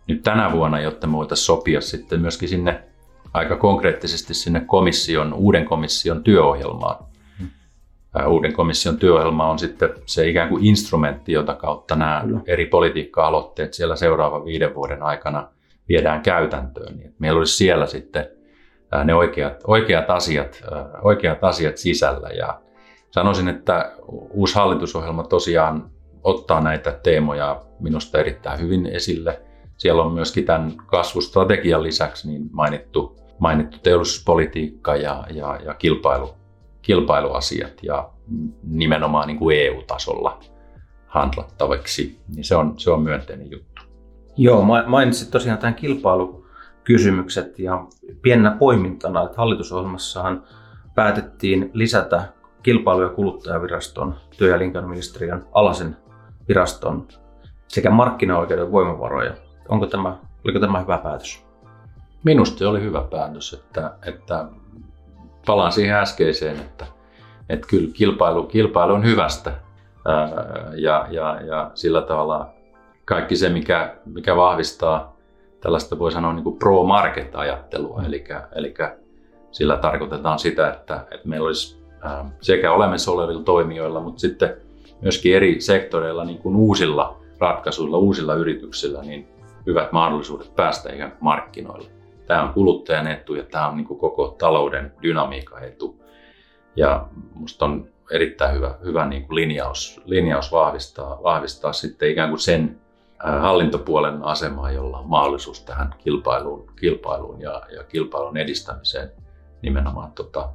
nyt 0.08 0.24
tänä 0.24 0.52
vuonna, 0.52 0.80
jotta 0.80 1.08
me 1.08 1.14
voitaisiin 1.14 1.46
sopia 1.46 1.82
sitten 1.82 2.22
myöskin 2.22 2.50
sinne 2.50 2.84
aika 3.38 3.56
konkreettisesti 3.56 4.34
sinne 4.34 4.60
komission, 4.60 5.34
uuden 5.34 5.66
komission 5.66 6.24
työohjelmaan. 6.24 7.06
Hmm. 7.40 7.50
Uuden 8.28 8.54
komission 8.54 8.98
työohjelma 8.98 9.50
on 9.50 9.60
sitten 9.60 9.90
se 10.06 10.28
ikään 10.28 10.50
kuin 10.50 10.66
instrumentti, 10.66 11.32
jota 11.32 11.56
kautta 11.56 11.96
nämä 11.96 12.22
Kyllä. 12.26 12.40
eri 12.48 12.66
politiikka-aloitteet 12.66 13.74
siellä 13.74 13.96
seuraavan 13.96 14.46
viiden 14.46 14.76
vuoden 14.76 15.04
aikana 15.04 15.48
viedään 15.90 16.22
käytäntöön. 16.22 16.98
Niin 16.98 17.16
meillä 17.20 17.38
olisi 17.38 17.56
siellä 17.56 17.86
sitten 17.86 18.30
ne 19.04 19.14
oikeat, 19.14 19.64
oikeat, 19.68 20.10
asiat, 20.10 20.64
oikeat 21.02 21.44
asiat 21.44 21.78
sisällä. 21.78 22.30
Ja 22.30 22.62
sanoisin, 23.12 23.48
että 23.48 23.92
uusi 24.34 24.56
hallitusohjelma 24.56 25.24
tosiaan 25.24 25.90
ottaa 26.24 26.62
näitä 26.62 27.00
teemoja 27.04 27.62
minusta 27.80 28.20
erittäin 28.20 28.60
hyvin 28.60 28.86
esille. 28.86 29.42
Siellä 29.78 30.04
on 30.04 30.14
myöskin 30.14 30.46
tämän 30.46 30.74
kasvustrategian 30.86 31.84
lisäksi 31.84 32.28
niin 32.28 32.50
mainittu 32.52 33.18
mainittu 33.40 33.78
teollisuuspolitiikka 33.84 34.96
ja, 34.96 35.24
ja, 35.30 35.60
ja 35.66 35.74
kilpailu, 35.74 36.34
kilpailuasiat 36.82 37.84
ja 37.84 38.10
nimenomaan 38.64 39.28
niin 39.28 39.40
kuin 39.40 39.58
EU-tasolla 39.58 40.40
handlattavaksi, 41.08 42.20
niin 42.36 42.44
se 42.44 42.56
on, 42.56 42.74
se 42.80 42.92
on 42.92 43.02
myönteinen 43.02 43.52
juttu. 43.52 43.82
Joo, 44.38 44.64
mainitsit 44.88 45.32
tosiaan 45.32 45.60
tämän 45.60 45.76
kilpailukysymykset 45.76 47.60
ja 47.60 47.86
pienenä 48.22 48.52
poimintana, 48.52 49.24
että 49.24 49.38
hallitusohjelmassahan 49.38 50.44
päätettiin 50.96 51.70
lisätä 51.74 52.24
kilpailu- 52.64 53.02
ja 53.02 53.10
kuluttajaviraston, 53.10 54.16
työ- 54.38 54.50
ja 54.50 54.56
elinkeinoministeriön 54.56 55.46
alaisen 55.52 55.98
viraston 56.48 57.08
sekä 57.68 57.90
markkinaoikeuden 57.90 58.72
voimavaroja. 58.72 59.34
Onko 59.70 59.86
tämä, 59.86 60.18
oliko 60.46 60.60
tämä 60.60 60.80
hyvä 60.80 60.98
päätös? 60.98 61.47
Minusta 62.24 62.58
se 62.58 62.68
oli 62.68 62.82
hyvä 62.82 63.02
päätös, 63.02 63.54
että, 63.54 63.94
että 64.06 64.46
palaan 65.46 65.72
siihen 65.72 65.96
äskeiseen, 65.96 66.56
että, 66.56 66.86
että 67.50 67.68
kyllä 67.68 67.90
kilpailu, 67.94 68.44
kilpailu 68.44 68.94
on 68.94 69.04
hyvästä. 69.04 69.54
Ää, 70.06 70.28
ja, 70.76 71.08
ja, 71.10 71.42
ja 71.42 71.72
sillä 71.74 72.02
tavalla 72.02 72.50
kaikki 73.06 73.36
se, 73.36 73.50
mikä, 73.50 73.96
mikä 74.06 74.36
vahvistaa 74.36 75.18
tällaista 75.62 76.00
voi 76.00 76.12
sanoa 76.12 76.34
niin 76.34 76.44
kuin 76.44 76.60
pro-market-ajattelua, 76.60 78.04
eli, 78.06 78.24
eli 78.56 78.74
sillä 79.52 79.78
tarkoitetaan 79.78 80.40
sitä, 80.40 80.70
että, 80.70 81.06
että 81.12 81.28
meillä 81.28 81.48
olisi 81.48 81.84
ää, 82.02 82.30
sekä 82.42 82.72
olemassa 82.72 83.12
olevilla 83.12 83.44
toimijoilla, 83.44 84.00
mutta 84.00 84.20
sitten 84.20 84.58
myöskin 85.02 85.36
eri 85.36 85.62
sektoreilla 85.62 86.26
niin 86.26 86.38
kuin 86.38 86.56
uusilla 86.56 87.20
ratkaisuilla, 87.40 87.98
uusilla 87.98 88.34
yrityksillä, 88.34 89.02
niin 89.02 89.28
hyvät 89.66 89.92
mahdollisuudet 89.92 90.56
päästä 90.56 90.94
ikään 90.94 91.18
markkinoille. 91.20 91.97
Tämä 92.28 92.44
on 92.44 92.54
kuluttajan 92.54 93.08
etu 93.08 93.36
ja 93.36 93.44
tämä 93.44 93.68
on 93.68 93.78
niin 93.78 93.88
kuin 93.88 94.00
koko 94.00 94.36
talouden 94.40 94.94
dynamiikan 95.02 95.64
etu. 95.64 96.02
Ja 96.76 97.08
minusta 97.36 97.66
on 97.66 97.90
erittäin 98.12 98.56
hyvä, 98.56 98.76
hyvä 98.84 99.06
niin 99.06 99.28
kuin 99.28 99.36
linjaus, 99.36 100.02
linjaus 100.06 100.52
vahvistaa, 100.52 101.24
vahvistaa 101.24 101.74
sitten 101.74 102.10
ikään 102.10 102.30
kuin 102.30 102.40
sen 102.40 102.80
hallintopuolen 103.40 104.24
asemaa, 104.24 104.72
jolla 104.72 105.00
on 105.00 105.10
mahdollisuus 105.10 105.64
tähän 105.64 105.96
kilpailuun, 105.98 106.74
kilpailuun 106.80 107.42
ja, 107.42 107.62
ja 107.76 107.84
kilpailun 107.84 108.38
edistämiseen 108.38 109.12
nimenomaan 109.62 110.12
tota, 110.12 110.50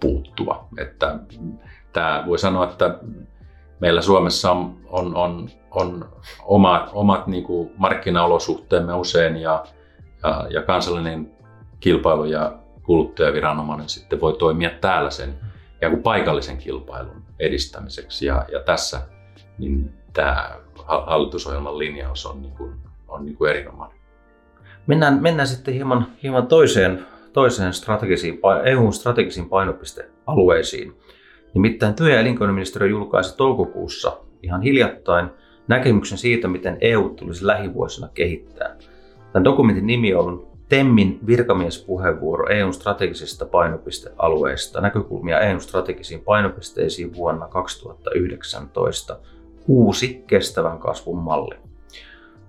puuttua. 0.00 0.68
Että, 0.78 1.18
tämä 1.92 2.24
voi 2.26 2.38
sanoa, 2.38 2.64
että 2.64 2.98
meillä 3.80 4.02
Suomessa 4.02 4.52
on, 4.52 4.80
on, 4.88 5.16
on, 5.16 5.50
on 5.70 6.08
omat, 6.42 6.90
omat 6.92 7.26
niin 7.26 7.44
kuin 7.44 7.72
markkinaolosuhteemme 7.76 8.94
usein 8.94 9.36
ja, 9.36 9.64
ja, 10.50 10.62
kansallinen 10.62 11.30
kilpailu 11.80 12.24
ja 12.24 12.58
kuluttajaviranomainen 12.82 13.88
sitten 13.88 14.20
voi 14.20 14.36
toimia 14.38 14.70
täällä 14.80 15.10
sen 15.10 15.34
ja 15.80 15.90
kuin 15.90 16.02
paikallisen 16.02 16.58
kilpailun 16.58 17.22
edistämiseksi. 17.38 18.26
Ja, 18.26 18.44
ja 18.52 18.60
tässä 18.60 19.00
niin 19.58 19.92
tämä 20.12 20.50
hallitusohjelman 20.86 21.78
linjaus 21.78 22.26
on, 22.26 22.42
niin 22.42 22.54
kuin, 22.54 22.74
on 23.08 23.24
niin 23.24 23.36
kuin 23.36 23.50
erinomainen. 23.50 23.98
Mennään, 24.86 25.22
mennään 25.22 25.48
sitten 25.48 25.74
hieman, 25.74 26.06
hieman 26.22 26.46
toiseen, 26.46 27.06
toiseen 27.32 27.72
strategisiin, 27.72 28.40
EUn 28.64 28.92
strategisiin 28.92 29.48
painopistealueisiin. 29.48 30.96
Nimittäin 31.54 31.94
työ- 31.94 32.14
ja 32.14 32.20
elinkeinoministeriö 32.20 32.88
julkaisi 32.88 33.36
toukokuussa 33.36 34.16
ihan 34.42 34.62
hiljattain 34.62 35.30
näkemyksen 35.68 36.18
siitä, 36.18 36.48
miten 36.48 36.78
EU 36.80 37.08
tulisi 37.08 37.46
lähivuosina 37.46 38.08
kehittää– 38.14 38.76
Tämän 39.34 39.44
dokumentin 39.44 39.86
nimi 39.86 40.14
on 40.14 40.46
Temmin 40.68 41.18
virkamiespuheenvuoro 41.26 42.48
EUn 42.48 42.74
strategisista 42.74 43.46
painopistealueista, 43.46 44.80
näkökulmia 44.80 45.40
EUn 45.40 45.60
strategisiin 45.60 46.20
painopisteisiin 46.20 47.16
vuonna 47.16 47.48
2019. 47.48 49.18
Uusi 49.68 50.24
kestävän 50.26 50.78
kasvun 50.78 51.18
malli. 51.18 51.54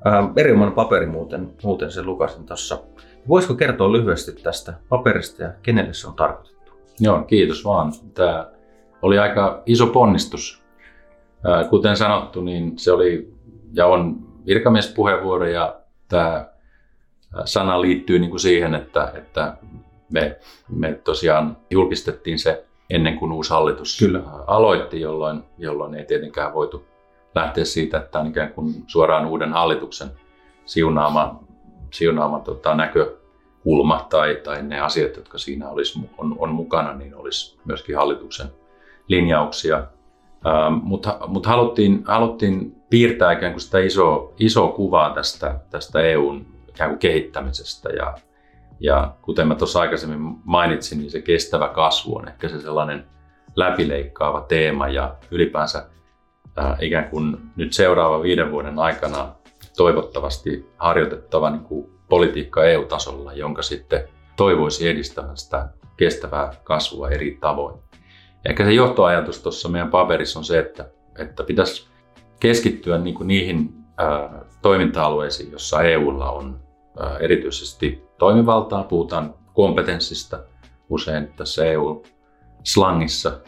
Ää, 0.05 0.29
erinomainen 0.35 0.75
paperi 0.75 1.05
muuten, 1.05 1.53
muuten 1.63 1.91
sen 1.91 2.05
lukasin 2.05 2.45
tuossa. 2.45 2.79
Voisiko 3.27 3.53
kertoa 3.53 3.91
lyhyesti 3.91 4.31
tästä 4.31 4.73
paperista 4.89 5.43
ja 5.43 5.51
kenelle 5.63 5.93
se 5.93 6.07
on 6.07 6.13
tarkoitettu? 6.13 6.71
Joo, 6.99 7.21
kiitos 7.23 7.65
vaan. 7.65 7.91
Tämä 8.13 8.51
oli 9.01 9.19
aika 9.19 9.63
iso 9.65 9.87
ponnistus. 9.87 10.63
Kuten 11.69 11.97
sanottu, 11.97 12.41
niin 12.41 12.79
se 12.79 12.91
oli 12.91 13.33
ja 13.73 13.87
on 13.87 14.15
virkamiespuheenvuoro 14.45 15.47
ja 15.47 15.75
tämä 16.07 16.54
sana 17.45 17.81
liittyy 17.81 18.19
niin 18.19 18.29
kuin 18.29 18.39
siihen, 18.39 18.75
että, 18.75 19.11
että 19.15 19.57
me, 20.11 20.39
me 20.69 20.99
tosiaan 21.03 21.57
julkistettiin 21.69 22.39
se 22.39 22.65
ennen 22.89 23.19
kuin 23.19 23.31
uusi 23.31 23.49
hallitus 23.49 23.99
Kyllä. 23.99 24.21
aloitti, 24.47 25.01
jolloin, 25.01 25.43
jolloin 25.57 25.95
ei 25.95 26.05
tietenkään 26.05 26.53
voitu 26.53 26.85
lähteä 27.35 27.65
siitä, 27.65 27.97
että 27.97 28.19
on 28.19 28.27
ikään 28.27 28.53
kuin 28.53 28.83
suoraan 28.87 29.25
uuden 29.25 29.53
hallituksen 29.53 30.07
siunaama, 30.65 31.43
siunaama 31.91 32.39
tota, 32.39 32.75
näkökulma 32.75 34.07
tai, 34.09 34.35
tai 34.43 34.63
ne 34.63 34.79
asiat, 34.79 35.15
jotka 35.15 35.37
siinä 35.37 35.69
olisi, 35.69 35.99
on, 36.17 36.35
on 36.39 36.49
mukana, 36.49 36.93
niin 36.93 37.15
olisi 37.15 37.59
myöskin 37.65 37.97
hallituksen 37.97 38.47
linjauksia. 39.07 39.77
Ähm, 40.47 40.73
Mutta 40.83 41.19
mut 41.27 41.45
haluttiin, 41.45 42.03
haluttiin 42.05 42.75
piirtää 42.89 43.31
ikään 43.31 43.53
kuin 43.53 43.61
sitä 43.61 43.79
isoa, 43.79 44.33
isoa 44.39 44.71
kuvaa 44.71 45.09
tästä, 45.13 45.59
tästä 45.69 46.01
EUn 46.01 46.54
ikään 46.75 46.89
kuin 46.89 46.99
kehittämisestä. 46.99 47.89
Ja, 47.89 48.15
ja 48.79 49.15
kuten 49.21 49.47
mä 49.47 49.55
tuossa 49.55 49.79
aikaisemmin 49.79 50.37
mainitsin, 50.43 50.97
niin 50.97 51.11
se 51.11 51.21
kestävä 51.21 51.69
kasvu 51.69 52.15
on 52.15 52.27
ehkä 52.27 52.49
se 52.49 52.61
sellainen 52.61 53.05
läpileikkaava 53.55 54.41
teema 54.41 54.87
ja 54.87 55.15
ylipäänsä 55.31 55.85
äh, 56.59 56.77
ikään 56.81 57.09
kuin 57.09 57.37
nyt 57.55 57.73
seuraavan 57.73 58.23
viiden 58.23 58.51
vuoden 58.51 58.79
aikana 58.79 59.35
toivottavasti 59.77 60.69
harjoitettava 60.77 61.49
niin 61.49 61.63
kuin 61.63 61.89
politiikka 62.09 62.63
EU-tasolla, 62.63 63.33
jonka 63.33 63.61
sitten 63.61 64.07
toivoisi 64.35 64.87
edistävän 64.89 65.37
sitä 65.37 65.69
kestävää 65.97 66.53
kasvua 66.63 67.09
eri 67.09 67.37
tavoin. 67.41 67.79
Ja 68.43 68.49
ehkä 68.49 68.65
se 68.65 68.71
johtoajatus 68.71 69.39
tuossa 69.39 69.69
meidän 69.69 69.91
paperissa 69.91 70.39
on 70.39 70.45
se, 70.45 70.59
että, 70.59 70.89
että 71.19 71.43
pitäisi 71.43 71.87
keskittyä 72.39 72.97
niin 72.97 73.15
kuin 73.15 73.27
niihin 73.27 73.73
ää, 73.97 74.45
toiminta-alueisiin, 74.61 75.51
jossa 75.51 75.81
EUlla 75.81 76.31
on 76.31 76.64
erityisesti 77.19 78.05
toimivaltaa. 78.17 78.83
Puhutaan 78.83 79.33
kompetenssista 79.53 80.39
usein 80.89 81.27
tässä 81.27 81.65
EU-slangissa. 81.65 83.39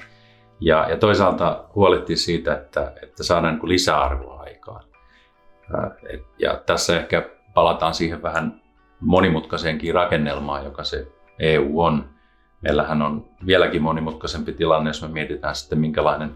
Ja, 0.59 0.89
ja 0.89 0.97
toisaalta 0.97 1.63
huolehtia 1.75 2.17
siitä, 2.17 2.53
että, 2.53 2.93
että 3.03 3.23
saadaan 3.23 3.55
niin 3.55 3.69
lisäarvoa 3.69 4.39
aikaan. 4.39 4.83
Ja 6.39 6.61
tässä 6.65 6.97
ehkä 6.97 7.29
palataan 7.53 7.93
siihen 7.93 8.21
vähän 8.21 8.61
monimutkaiseenkin 8.99 9.93
rakennelmaan, 9.93 10.65
joka 10.65 10.83
se 10.83 11.07
EU 11.39 11.81
on. 11.81 12.09
Meillähän 12.61 13.01
on 13.01 13.29
vieläkin 13.45 13.81
monimutkaisempi 13.81 14.53
tilanne, 14.53 14.89
jos 14.89 15.01
me 15.01 15.07
mietitään 15.07 15.55
sitten 15.55 15.79
minkälainen 15.79 16.35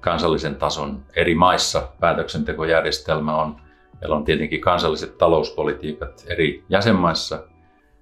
kansallisen 0.00 0.56
tason 0.56 1.04
eri 1.16 1.34
maissa 1.34 1.88
päätöksentekojärjestelmä 2.00 3.36
on. 3.36 3.56
Meillä 4.00 4.16
on 4.16 4.24
tietenkin 4.24 4.60
kansalliset 4.60 5.18
talouspolitiikat 5.18 6.24
eri 6.26 6.64
jäsenmaissa, 6.68 7.44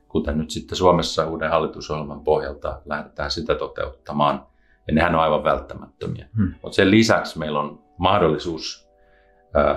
kuten 0.09 0.39
nyt 0.39 0.51
sitten 0.51 0.77
Suomessa 0.77 1.27
uuden 1.27 1.51
hallitusohjelman 1.51 2.25
pohjalta 2.25 2.83
lähdetään 2.85 3.31
sitä 3.31 3.55
toteuttamaan. 3.55 4.47
Ja 4.89 4.95
nehän 4.95 5.15
on 5.15 5.21
aivan 5.21 5.45
välttämättömiä. 5.45 6.29
Hmm. 6.37 6.55
Mutta 6.63 6.77
sen 6.77 6.91
lisäksi 6.91 7.39
meillä 7.39 7.61
on 7.61 7.83
mahdollisuus 7.99 8.89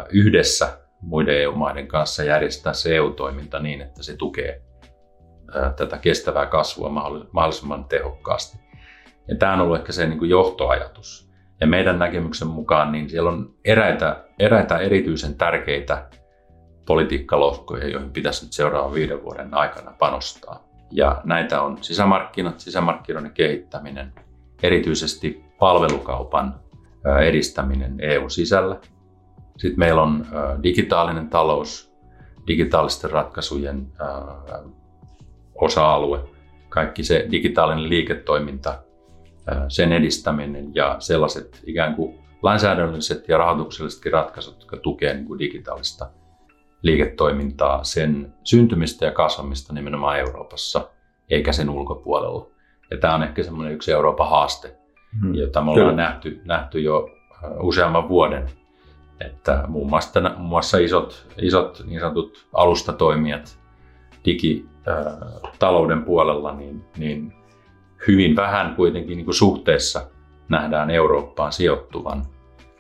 yhdessä 0.10 0.78
muiden 1.02 1.42
EU-maiden 1.42 1.88
kanssa 1.88 2.24
järjestää 2.24 2.74
se 2.74 2.96
EU-toiminta 2.96 3.60
niin, 3.60 3.82
että 3.82 4.04
se 4.04 4.16
tukee 4.16 4.62
tätä 5.76 5.98
kestävää 5.98 6.46
kasvua 6.46 6.90
mahdollisimman 7.32 7.86
tehokkaasti. 7.86 8.58
Ja 9.28 9.36
tämä 9.36 9.54
on 9.54 9.60
ollut 9.60 9.78
ehkä 9.78 9.92
se 9.92 10.08
niin 10.08 10.20
kuin 10.20 10.30
johtoajatus. 10.30 11.29
Ja 11.62 11.68
meidän 11.68 12.00
näkemyksen 12.00 12.48
mukaan 12.48 12.92
niin 12.92 13.10
siellä 13.10 13.30
on 13.30 13.54
eräitä, 13.66 14.24
eräitä 14.40 14.78
erityisen 14.78 15.36
tärkeitä 15.36 16.10
politiikkalohkoja, 16.86 17.88
joihin 17.88 18.12
pitäisi 18.12 18.46
nyt 18.46 18.54
seuraavan 18.54 18.94
viiden 18.94 19.24
vuoden 19.24 19.54
aikana 19.54 19.94
panostaa. 20.00 20.70
Ja 20.92 21.22
näitä 21.24 21.62
on 21.62 21.78
sisämarkkinat, 21.84 22.60
sisämarkkinoiden 22.60 23.32
kehittäminen, 23.32 24.14
erityisesti 24.64 25.44
palvelukaupan 25.60 26.60
edistäminen 27.22 27.96
EU-sisällä. 28.00 28.80
Sitten 29.58 29.80
meillä 29.80 30.02
on 30.02 30.26
digitaalinen 30.64 31.30
talous, 31.30 31.94
digitaalisten 32.48 33.12
ratkaisujen 33.12 33.88
osa-alue, 35.56 36.20
kaikki 36.70 37.04
se 37.04 37.28
digitaalinen 37.32 37.90
liiketoiminta, 37.90 38.84
sen 39.68 39.92
edistäminen 39.92 40.76
ja 40.76 40.96
sellaiset 41.00 41.64
ikään 41.66 41.96
kuin 41.96 42.20
lainsäädännölliset 42.42 43.30
ja 43.30 43.38
rahoituksellisetkin 43.38 44.14
ratkaisut, 44.14 44.56
jotka 44.56 44.78
tukevat 44.78 45.16
niin 45.16 45.26
kuin 45.26 45.40
digitaalista 45.40 46.10
liiketoimintaa, 46.82 47.84
sen 47.84 48.34
syntymistä 48.44 49.06
ja 49.06 49.12
kasvamista 49.12 49.74
nimenomaan 49.74 50.20
Euroopassa, 50.20 50.90
eikä 51.30 51.52
sen 51.52 51.70
ulkopuolella. 51.70 52.48
Ja 52.92 52.98
tämä 52.98 53.16
on 53.16 53.24
ehkä 53.24 53.44
semmoinen 53.44 53.74
yksi 53.74 53.92
Euroopan 53.92 54.30
haaste, 54.30 54.78
hmm. 55.22 55.34
jota 55.34 55.62
me 55.62 55.72
ollaan 55.72 55.96
nähty, 55.96 56.42
nähty 56.46 56.80
jo 56.80 57.10
useamman 57.62 58.10
vuoden. 58.10 58.50
Että 59.20 59.64
muun 59.68 59.90
muassa, 59.90 60.22
muun 60.38 60.50
muassa 60.50 60.78
isot, 60.78 61.28
isot 61.42 61.84
niin 61.86 62.00
sanotut 62.00 62.48
alustatoimijat 62.54 63.60
digitalouden 64.26 66.04
puolella, 66.04 66.56
niin, 66.56 66.86
niin 66.98 67.34
hyvin 68.08 68.36
vähän 68.36 68.76
kuitenkin 68.76 69.18
niin 69.18 69.26
kuin 69.26 69.36
suhteessa 69.36 70.08
nähdään 70.50 70.90
Eurooppaan 70.90 71.52
sijoittuvan. 71.52 72.26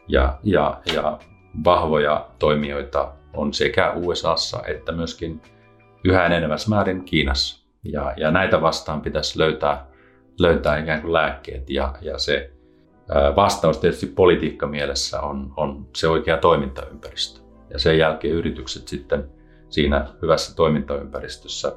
Ja, 0.07 0.39
ja, 0.43 0.81
ja 0.93 1.19
vahvoja 1.63 2.27
toimijoita 2.39 3.13
on 3.33 3.53
sekä 3.53 3.93
USAssa 3.95 4.63
että 4.67 4.91
myöskin 4.91 5.41
yhä 6.03 6.25
enenevässä 6.25 6.69
määrin 6.69 7.03
Kiinassa. 7.03 7.65
Ja, 7.83 8.13
ja 8.17 8.31
näitä 8.31 8.61
vastaan 8.61 9.01
pitäisi 9.01 9.39
löytää, 9.39 9.87
löytää 10.39 10.77
ikään 10.77 11.01
kuin 11.01 11.13
lääkkeet. 11.13 11.69
Ja, 11.69 11.93
ja 12.01 12.17
se 12.17 12.51
vastaus 13.35 13.77
tietysti 13.77 14.05
politiikkamielessä 14.05 15.21
on, 15.21 15.53
on 15.57 15.87
se 15.95 16.07
oikea 16.07 16.37
toimintaympäristö. 16.37 17.41
Ja 17.69 17.79
sen 17.79 17.97
jälkeen 17.97 18.33
yritykset 18.33 18.87
sitten 18.87 19.29
siinä 19.69 20.07
hyvässä 20.21 20.55
toimintaympäristössä 20.55 21.75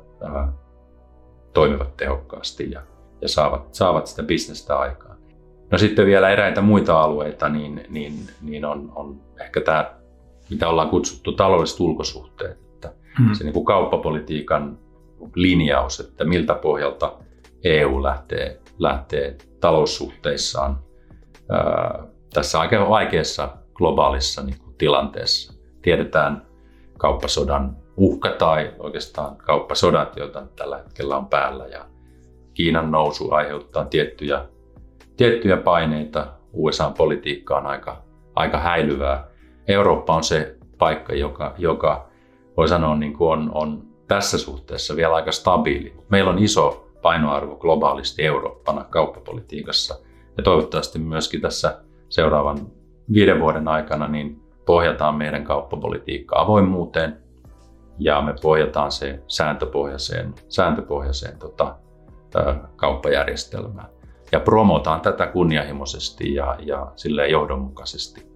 toimivat 1.54 1.96
tehokkaasti 1.96 2.70
ja, 2.70 2.82
ja 3.22 3.28
saavat, 3.28 3.74
saavat 3.74 4.06
sitä 4.06 4.22
bisnestä 4.22 4.78
aikaan. 4.78 5.16
No 5.70 5.78
sitten 5.78 6.06
vielä 6.06 6.30
eräitä 6.30 6.60
muita 6.60 7.00
alueita, 7.00 7.48
niin, 7.48 7.86
niin, 7.88 8.12
niin 8.42 8.64
on, 8.64 8.92
on 8.94 9.20
ehkä 9.40 9.60
tämä, 9.60 9.94
mitä 10.50 10.68
ollaan 10.68 10.88
kutsuttu 10.88 11.32
taloudelliset 11.32 11.80
ulkosuhteet. 11.80 12.58
Että 12.74 12.92
hmm. 13.18 13.34
Se 13.34 13.44
niin 13.44 13.52
kuin 13.54 13.64
kauppapolitiikan 13.64 14.78
linjaus, 15.34 16.00
että 16.00 16.24
miltä 16.24 16.54
pohjalta 16.54 17.12
EU 17.64 18.02
lähtee, 18.02 18.60
lähtee 18.78 19.36
taloussuhteissaan 19.60 20.78
ää, 21.48 22.06
tässä 22.34 22.60
aika 22.60 22.88
vaikeassa 22.88 23.48
globaalissa 23.74 24.42
niin 24.42 24.58
kuin 24.58 24.74
tilanteessa. 24.74 25.52
Tiedetään 25.82 26.46
kauppasodan 26.98 27.76
uhka 27.96 28.28
tai 28.28 28.74
oikeastaan 28.78 29.36
kauppasodat, 29.36 30.16
joita 30.16 30.46
tällä 30.56 30.78
hetkellä 30.78 31.16
on 31.16 31.26
päällä. 31.26 31.66
Ja 31.66 31.91
Kiinan 32.54 32.90
nousu 32.90 33.30
aiheuttaa 33.30 33.84
tiettyjä, 33.84 34.44
tiettyjä 35.16 35.56
paineita. 35.56 36.26
USA-politiikka 36.52 37.56
on 37.56 37.66
aika, 37.66 38.02
aika 38.34 38.58
häilyvää. 38.58 39.28
Eurooppa 39.68 40.14
on 40.14 40.24
se 40.24 40.56
paikka, 40.78 41.14
joka, 41.14 41.54
joka 41.58 42.08
voi 42.56 42.68
sanoa 42.68 42.96
niin 42.96 43.12
kuin 43.12 43.30
on, 43.30 43.50
on 43.54 43.82
tässä 44.08 44.38
suhteessa 44.38 44.96
vielä 44.96 45.14
aika 45.14 45.32
stabiili. 45.32 45.96
Meillä 46.08 46.30
on 46.30 46.38
iso 46.38 46.90
painoarvo 47.02 47.56
globaalisti 47.56 48.24
Eurooppana 48.24 48.84
kauppapolitiikassa 48.84 49.98
ja 50.36 50.42
toivottavasti 50.42 50.98
myöskin 50.98 51.40
tässä 51.40 51.82
seuraavan 52.08 52.58
viiden 53.12 53.40
vuoden 53.40 53.68
aikana 53.68 54.08
niin 54.08 54.42
pohjataan 54.66 55.14
meidän 55.14 55.44
kauppapolitiikka 55.44 56.40
avoimuuteen, 56.40 57.22
ja 57.98 58.22
me 58.22 58.34
pohjataan 58.42 58.92
se 58.92 59.22
sääntöpohjaiseen, 59.28 60.34
sääntöpohjaiseen 60.48 61.38
tota, 61.38 61.76
kauppajärjestelmään. 62.76 63.88
Ja 64.32 64.40
promotaan 64.40 65.00
tätä 65.00 65.26
kunnianhimoisesti 65.26 66.34
ja, 66.34 66.56
ja 66.60 66.92
silleen 66.96 67.30
johdonmukaisesti. 67.30 68.26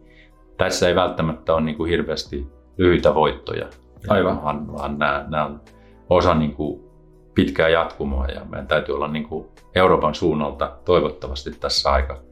Tässä 0.56 0.88
ei 0.88 0.94
välttämättä 0.94 1.54
ole 1.54 1.60
niin 1.60 1.76
kuin 1.76 1.90
hirveästi 1.90 2.46
lyhyitä 2.78 3.14
voittoja, 3.14 3.66
Aivan. 4.08 4.42
vaan, 4.42 4.72
vaan 4.72 4.98
nämä, 4.98 5.24
nämä 5.28 5.46
on 5.46 5.60
osa 6.10 6.34
niin 6.34 6.54
kuin 6.54 6.80
pitkää 7.34 7.68
jatkumoa 7.68 8.26
ja 8.26 8.44
meidän 8.44 8.66
täytyy 8.66 8.94
olla 8.94 9.08
niin 9.08 9.28
kuin 9.28 9.46
Euroopan 9.74 10.14
suunnalta 10.14 10.76
toivottavasti 10.84 11.50
tässä 11.50 11.90
aika, 11.90 12.22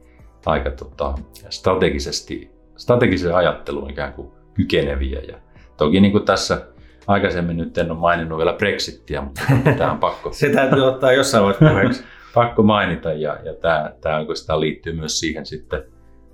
aika 0.45 0.71
tota, 0.71 1.13
strategisesti, 1.49 2.51
strategiseen 2.77 3.35
ajatteluun 3.35 3.89
ikään 3.89 4.13
kuin 4.13 4.31
kykeneviä. 4.53 5.19
Ja 5.19 5.37
toki 5.77 6.01
niin 6.01 6.11
kuin 6.11 6.25
tässä 6.25 6.67
aikaisemmin 7.07 7.57
nyt 7.57 7.77
en 7.77 7.91
ole 7.91 7.99
maininnut 7.99 8.37
vielä 8.37 8.53
Brexittiä, 8.53 9.21
mutta 9.21 9.41
tämä 9.77 9.91
on 9.91 9.99
pakko. 9.99 10.33
Se 10.33 10.49
täytyy 10.49 10.87
ottaa 10.87 11.11
jossain 11.11 11.43
vaiheessa 11.43 11.69
puheeksi. 11.69 12.03
pakko 12.35 12.63
mainita 12.63 13.13
ja, 13.13 13.37
ja 13.43 13.53
tämä, 13.53 13.91
tämä 14.01 14.17
oikeastaan 14.17 14.59
liittyy 14.59 14.93
myös 14.93 15.19
siihen 15.19 15.45
sitten, 15.45 15.83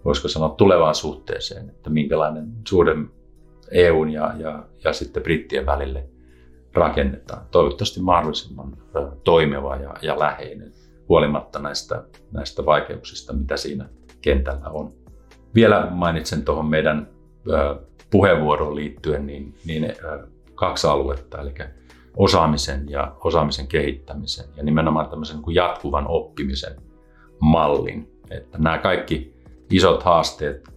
voisiko 0.06 0.28
sanoa 0.28 0.50
tulevaan 0.50 0.96
suhteeseen, 0.96 1.70
että 1.70 1.90
minkälainen 1.90 2.48
suhde 2.68 2.96
EUn 3.72 4.10
ja, 4.10 4.34
ja, 4.38 4.64
ja 4.84 4.94
sitten 4.94 5.24
brittien 5.24 5.66
välille 5.66 6.10
rakennetaan. 6.74 7.46
Toivottavasti 7.52 8.00
mahdollisimman 8.00 8.78
toimiva 9.24 9.76
ja, 9.76 9.94
ja 10.02 10.20
läheinen, 10.20 10.72
huolimatta 11.10 11.60
näistä, 11.60 12.04
näistä 12.32 12.66
vaikeuksista, 12.66 13.34
mitä 13.34 13.58
siinä 13.58 13.90
kentällä 14.22 14.70
on. 14.70 14.92
Vielä 15.56 15.88
mainitsen 15.90 16.46
tuohon 16.46 16.66
meidän 16.66 17.08
puheenvuoroon 18.12 18.76
liittyen, 18.76 19.26
niin, 19.26 19.54
niin 19.66 19.94
kaksi 20.62 20.88
aluetta, 20.88 21.42
eli 21.42 21.54
osaamisen 22.18 22.90
ja 22.90 23.16
osaamisen 23.24 23.68
kehittämisen 23.68 24.46
ja 24.58 24.64
nimenomaan 24.64 25.10
tämmöisen 25.10 25.36
niin 25.36 25.44
kuin 25.44 25.56
jatkuvan 25.56 26.08
oppimisen 26.08 26.76
mallin. 27.40 28.12
Että 28.30 28.58
nämä 28.58 28.78
kaikki 28.78 29.34
isot 29.72 30.04
haasteet, 30.04 30.70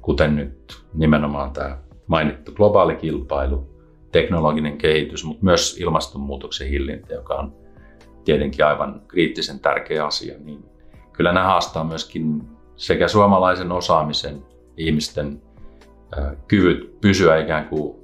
kuten 0.00 0.36
nyt 0.36 0.84
nimenomaan 0.94 1.50
tämä 1.50 1.78
mainittu 2.06 2.52
globaali 2.52 2.96
kilpailu, 2.96 3.68
teknologinen 4.12 4.78
kehitys, 4.78 5.24
mutta 5.24 5.44
myös 5.44 5.80
ilmastonmuutoksen 5.80 6.68
hillintä, 6.68 7.14
joka 7.14 7.34
on 7.34 7.52
tietenkin 8.24 8.64
aivan 8.64 9.02
kriittisen 9.08 9.60
tärkeä 9.60 10.06
asia, 10.06 10.38
niin 10.38 10.64
kyllä 11.12 11.32
nämä 11.32 11.46
haastaa 11.46 11.84
myöskin 11.84 12.42
sekä 12.76 13.08
suomalaisen 13.08 13.72
osaamisen 13.72 14.42
ihmisten 14.76 15.42
kyvyt 16.48 17.00
pysyä 17.00 17.38
ikään 17.38 17.68
kuin 17.68 17.96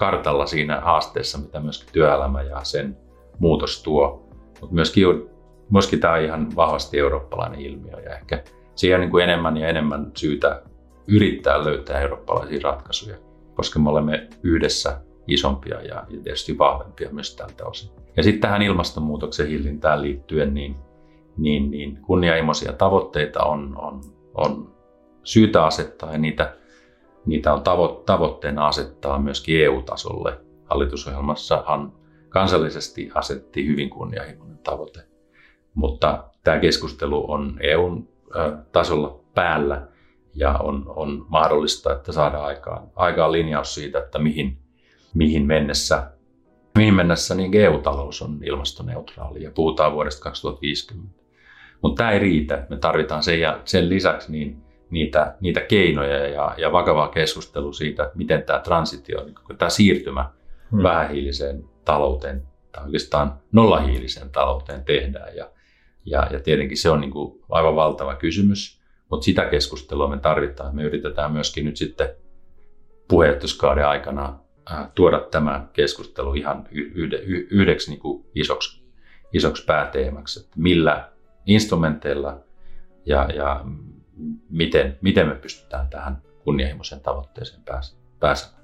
kartalla 0.00 0.46
siinä 0.46 0.80
haasteessa, 0.80 1.38
mitä 1.38 1.60
myöskin 1.60 1.92
työelämä 1.92 2.42
ja 2.42 2.64
sen 2.64 2.96
muutos 3.38 3.82
tuo. 3.82 4.28
Mutta 4.60 4.74
myöskin, 4.74 5.06
myöskin 5.70 6.00
tämä 6.00 6.14
on 6.14 6.20
ihan 6.20 6.56
vahvasti 6.56 6.98
eurooppalainen 6.98 7.60
ilmiö 7.60 8.00
ja 8.00 8.16
ehkä 8.16 8.42
siihen 8.74 9.00
niin 9.00 9.10
kuin 9.10 9.24
enemmän 9.24 9.56
ja 9.56 9.68
enemmän 9.68 10.12
syytä 10.16 10.62
yrittää 11.06 11.64
löytää 11.64 12.00
eurooppalaisia 12.00 12.60
ratkaisuja, 12.62 13.16
koska 13.54 13.78
me 13.78 13.90
olemme 13.90 14.28
yhdessä 14.42 15.00
isompia 15.26 15.80
ja 15.80 16.06
tietysti 16.24 16.58
vahvempia 16.58 17.08
myös 17.12 17.36
tältä 17.36 17.66
osin. 17.66 17.90
Ja 18.16 18.22
sitten 18.22 18.40
tähän 18.40 18.62
ilmastonmuutoksen 18.62 19.48
hillintään 19.48 20.02
liittyen, 20.02 20.54
niin, 20.54 20.76
niin, 21.36 21.70
niin 21.70 21.98
kunnianhimoisia 22.06 22.72
tavoitteita 22.72 23.44
on, 23.44 23.76
on, 23.78 24.00
on 24.34 24.74
syytä 25.24 25.64
asettaa 25.64 26.12
ja 26.12 26.18
niitä, 26.18 26.56
niitä 27.26 27.54
on 27.54 27.62
tavo, 27.62 28.02
tavoitteena 28.06 28.66
asettaa 28.66 29.18
myöskin 29.18 29.64
EU-tasolle. 29.64 30.40
Hallitusohjelmassahan 30.64 31.92
kansallisesti 32.28 33.10
asetti 33.14 33.66
hyvin 33.66 33.90
kunnianhimoinen 33.90 34.58
tavoite, 34.58 35.00
mutta 35.74 36.24
tämä 36.44 36.58
keskustelu 36.58 37.30
on 37.32 37.58
EUn 37.60 38.08
tasolla 38.72 39.20
päällä 39.34 39.86
ja 40.34 40.58
on, 40.58 40.84
on 40.88 41.26
mahdollista, 41.28 41.92
että 41.92 42.12
saadaan 42.12 42.44
aikaan, 42.44 42.88
aikaan 42.96 43.32
linjaus 43.32 43.74
siitä, 43.74 43.98
että 43.98 44.18
mihin, 44.18 44.58
mihin 45.14 45.46
mennessä, 45.46 46.10
mihin 46.74 46.94
mennessä 46.94 47.34
niin 47.34 47.54
EU-talous 47.54 48.22
on 48.22 48.38
ilmastoneutraali 48.44 49.42
ja 49.42 49.50
puhutaan 49.50 49.92
vuodesta 49.92 50.22
2050. 50.22 51.20
Mutta 51.82 51.98
tämä 51.98 52.10
ei 52.10 52.18
riitä. 52.18 52.66
Me 52.70 52.76
tarvitaan 52.76 53.22
sen, 53.22 53.40
ja 53.40 53.60
sen 53.64 53.88
lisäksi 53.88 54.32
niin 54.32 54.62
niitä, 54.90 55.34
niitä 55.40 55.60
keinoja 55.60 56.26
ja, 56.26 56.54
ja 56.58 56.72
vakavaa 56.72 57.08
keskustelua 57.08 57.72
siitä, 57.72 58.10
miten 58.14 58.42
tämä 58.42 58.58
transitio, 58.58 59.24
niin 59.24 59.58
tämä 59.58 59.70
siirtymä 59.70 60.30
hmm. 60.70 60.82
vähähiiliseen 60.82 61.64
talouteen 61.84 62.42
tai 62.72 62.84
oikeastaan 62.84 63.38
nollahiiliseen 63.52 64.30
talouteen 64.30 64.84
tehdään. 64.84 65.36
Ja, 65.36 65.50
ja, 66.04 66.26
ja 66.30 66.40
tietenkin 66.40 66.76
se 66.76 66.90
on 66.90 67.00
niin 67.00 67.10
kuin 67.10 67.42
aivan 67.48 67.76
valtava 67.76 68.14
kysymys, 68.14 68.80
mutta 69.10 69.24
sitä 69.24 69.44
keskustelua 69.44 70.08
me 70.08 70.18
tarvitaan. 70.18 70.74
Me 70.74 70.82
yritetään 70.82 71.32
myöskin 71.32 71.64
nyt 71.64 71.76
sitten 71.76 72.08
puheenjohtajuuskauden 73.08 73.86
aikana 73.86 74.38
tuoda 74.94 75.20
tämä 75.20 75.66
keskustelu 75.72 76.34
ihan 76.34 76.68
yhdeksi 77.50 77.90
niin 77.90 78.00
kuin 78.00 78.26
isoksi, 78.34 78.82
isoksi 79.32 79.64
pääteemaksi, 79.64 80.40
että 80.40 80.52
millä 80.56 81.08
instrumenteilla 81.46 82.40
ja, 83.06 83.28
ja 83.34 83.64
miten, 84.50 84.98
miten 85.00 85.28
me 85.28 85.34
pystytään 85.34 85.88
tähän 85.88 86.22
kunnianhimoiseen 86.44 87.00
tavoitteeseen 87.00 87.62
pääsemään. 88.20 88.60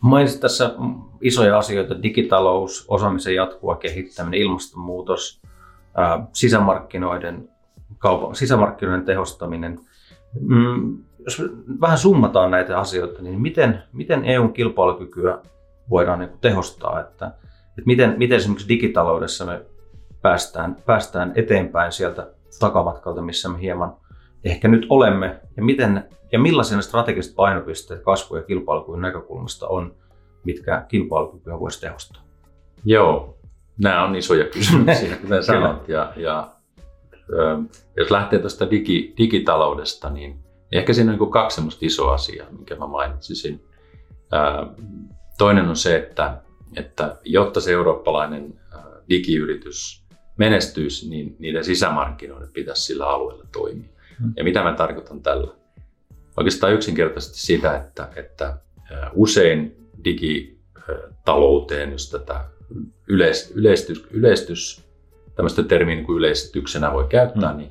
Mainitsit 0.00 0.40
tässä 0.40 0.74
isoja 1.20 1.58
asioita, 1.58 2.02
digitalous, 2.02 2.84
osaamisen 2.88 3.34
jatkuva 3.34 3.76
kehittäminen, 3.76 4.40
ilmastonmuutos, 4.40 5.42
sisämarkkinoiden, 6.32 7.48
kaupan, 7.98 8.34
sisämarkkinoiden 8.34 9.04
tehostaminen. 9.04 9.80
Mm, 10.40 10.98
jos 11.18 11.42
vähän 11.80 11.98
summataan 11.98 12.50
näitä 12.50 12.78
asioita, 12.78 13.22
niin 13.22 13.40
miten, 13.40 13.82
miten 13.92 14.24
EUn 14.24 14.52
kilpailukykyä 14.52 15.38
voidaan 15.90 16.18
niin 16.18 16.30
tehostaa, 16.40 17.00
että, 17.00 17.26
että 17.68 17.82
miten, 17.86 18.14
miten 18.18 18.36
esimerkiksi 18.36 18.68
digitaloudessa 18.68 19.44
me 19.44 19.62
päästään, 20.22 20.76
päästään 20.86 21.32
eteenpäin 21.34 21.92
sieltä 21.92 22.26
takamatkalta, 22.60 23.22
missä 23.22 23.48
me 23.48 23.60
hieman 23.60 23.96
ehkä 24.44 24.68
nyt 24.68 24.86
olemme, 24.88 25.40
ja, 25.56 25.62
miten, 25.62 26.04
ja 26.32 26.38
millaisia 26.38 26.80
strategiset 26.80 27.34
painopisteet 27.34 28.02
kasvu- 28.02 28.36
ja 28.36 28.42
kilpailukyvyn 28.42 29.00
näkökulmasta 29.00 29.68
on, 29.68 29.94
mitkä 30.44 30.84
kilpailukykyä 30.88 31.60
voisi 31.60 31.80
tehostaa? 31.80 32.22
Joo, 32.84 33.38
nämä 33.78 34.04
on 34.04 34.16
isoja 34.16 34.44
kysymyksiä, 34.44 35.16
kuten 35.22 35.44
sanot. 35.44 35.88
ja, 35.88 36.12
ja 36.16 36.50
jos 37.96 38.10
lähtee 38.10 38.38
tuosta 38.38 38.70
digi, 38.70 39.14
digitaloudesta, 39.18 40.10
niin 40.10 40.38
ehkä 40.72 40.92
siinä 40.92 41.12
on 41.12 41.18
niin 41.18 41.30
kaksi 41.30 41.54
semmoista 41.54 41.86
isoa 41.86 42.14
asiaa, 42.14 42.50
minkä 42.50 42.76
mä 42.76 42.86
mainitsisin. 42.86 43.64
Toinen 45.38 45.68
on 45.68 45.76
se, 45.76 45.96
että, 45.96 46.42
että 46.76 47.16
jotta 47.24 47.60
se 47.60 47.72
eurooppalainen 47.72 48.60
digiyritys 49.08 50.04
menestyisi, 50.36 51.08
niin 51.08 51.36
niiden 51.38 51.64
sisämarkkinoiden 51.64 52.52
pitäisi 52.52 52.82
sillä 52.82 53.06
alueella 53.06 53.44
toimia. 53.52 53.88
Ja 54.36 54.44
mitä 54.44 54.62
mä 54.62 54.74
tarkoitan 54.74 55.22
tällä? 55.22 55.54
Oikeastaan 56.36 56.72
yksinkertaisesti 56.72 57.38
sitä, 57.38 57.76
että, 57.76 58.08
että 58.16 58.58
usein 59.12 59.88
digitalouteen, 60.04 61.92
jos 61.92 62.10
tätä 62.10 62.44
yleis, 63.08 63.52
yleistys, 63.54 64.06
yleistys 64.10 64.88
tämmöistä 65.34 65.62
termiä 65.62 65.94
niin 65.94 66.06
kuin 66.06 66.18
yleistyksenä 66.18 66.92
voi 66.92 67.06
käyttää, 67.08 67.52
mm. 67.52 67.58
niin, 67.58 67.70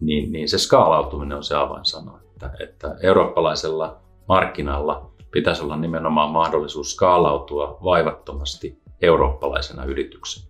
niin, 0.00 0.32
niin 0.32 0.48
se 0.48 0.58
skaalautuminen 0.58 1.36
on 1.36 1.44
se 1.44 1.54
avainsana. 1.54 2.20
Että, 2.32 2.50
että 2.60 2.96
eurooppalaisella 3.02 4.00
markkinalla 4.28 5.10
pitäisi 5.30 5.62
olla 5.62 5.76
nimenomaan 5.76 6.30
mahdollisuus 6.30 6.92
skaalautua 6.92 7.78
vaivattomasti 7.84 8.78
eurooppalaisena 9.02 9.84
yrityksenä. 9.84 10.46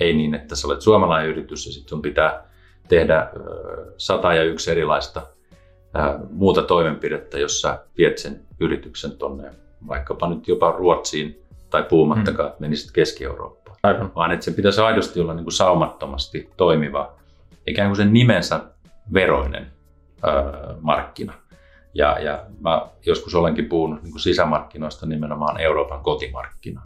Ei 0.00 0.14
niin, 0.14 0.34
että 0.34 0.56
sä 0.56 0.66
olet 0.66 0.80
suomalainen 0.80 1.30
yritys 1.30 1.66
ja 1.66 1.72
sitten 1.72 1.88
sun 1.88 2.02
pitää 2.02 2.51
tehdä 2.92 3.30
sata 3.96 4.34
ja 4.34 4.42
yksi 4.42 4.70
erilaista 4.70 5.22
muuta 6.30 6.62
toimenpidettä, 6.62 7.38
jossa 7.38 7.78
viet 7.98 8.18
sen 8.18 8.40
yrityksen 8.60 9.12
tonne 9.16 9.50
vaikkapa 9.88 10.28
nyt 10.28 10.48
jopa 10.48 10.70
Ruotsiin 10.70 11.42
tai 11.70 11.82
puhumattakaan, 11.82 12.48
että 12.48 12.60
menisit 12.60 12.90
Keski-Eurooppaan. 12.92 13.76
Aivan. 13.82 14.12
Vaan 14.14 14.32
että 14.32 14.44
se 14.44 14.50
pitäisi 14.50 14.80
aidosti 14.80 15.20
olla 15.20 15.34
niin 15.34 15.44
kuin 15.44 15.52
saumattomasti 15.52 16.50
toimiva, 16.56 17.12
ikään 17.66 17.88
kuin 17.88 17.96
sen 17.96 18.12
nimensä 18.12 18.60
veroinen 19.12 19.66
öö, 20.24 20.74
markkina. 20.80 21.32
Ja, 21.94 22.18
ja 22.18 22.44
mä 22.60 22.86
joskus 23.06 23.34
olenkin 23.34 23.68
puhunut 23.68 24.02
niin 24.02 24.12
kuin 24.12 24.20
sisämarkkinoista 24.20 25.06
nimenomaan 25.06 25.60
Euroopan 25.60 26.02
kotimarkkina. 26.02 26.82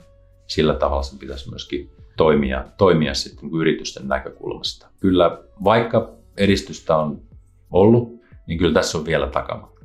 Sillä 0.46 0.74
tavalla 0.74 1.02
se 1.02 1.18
pitäisi 1.18 1.50
myöskin 1.50 1.90
toimia, 2.16 2.64
toimia 2.78 3.14
sitten 3.14 3.42
niin 3.42 3.50
kuin 3.50 3.60
yritysten 3.60 4.08
näkökulmasta. 4.08 4.86
Kyllä 5.00 5.38
vaikka 5.64 6.10
edistystä 6.36 6.96
on 6.96 7.20
ollut, 7.70 8.20
niin 8.46 8.58
kyllä 8.58 8.74
tässä 8.74 8.98
on 8.98 9.06
vielä 9.06 9.26
takamatta 9.26 9.76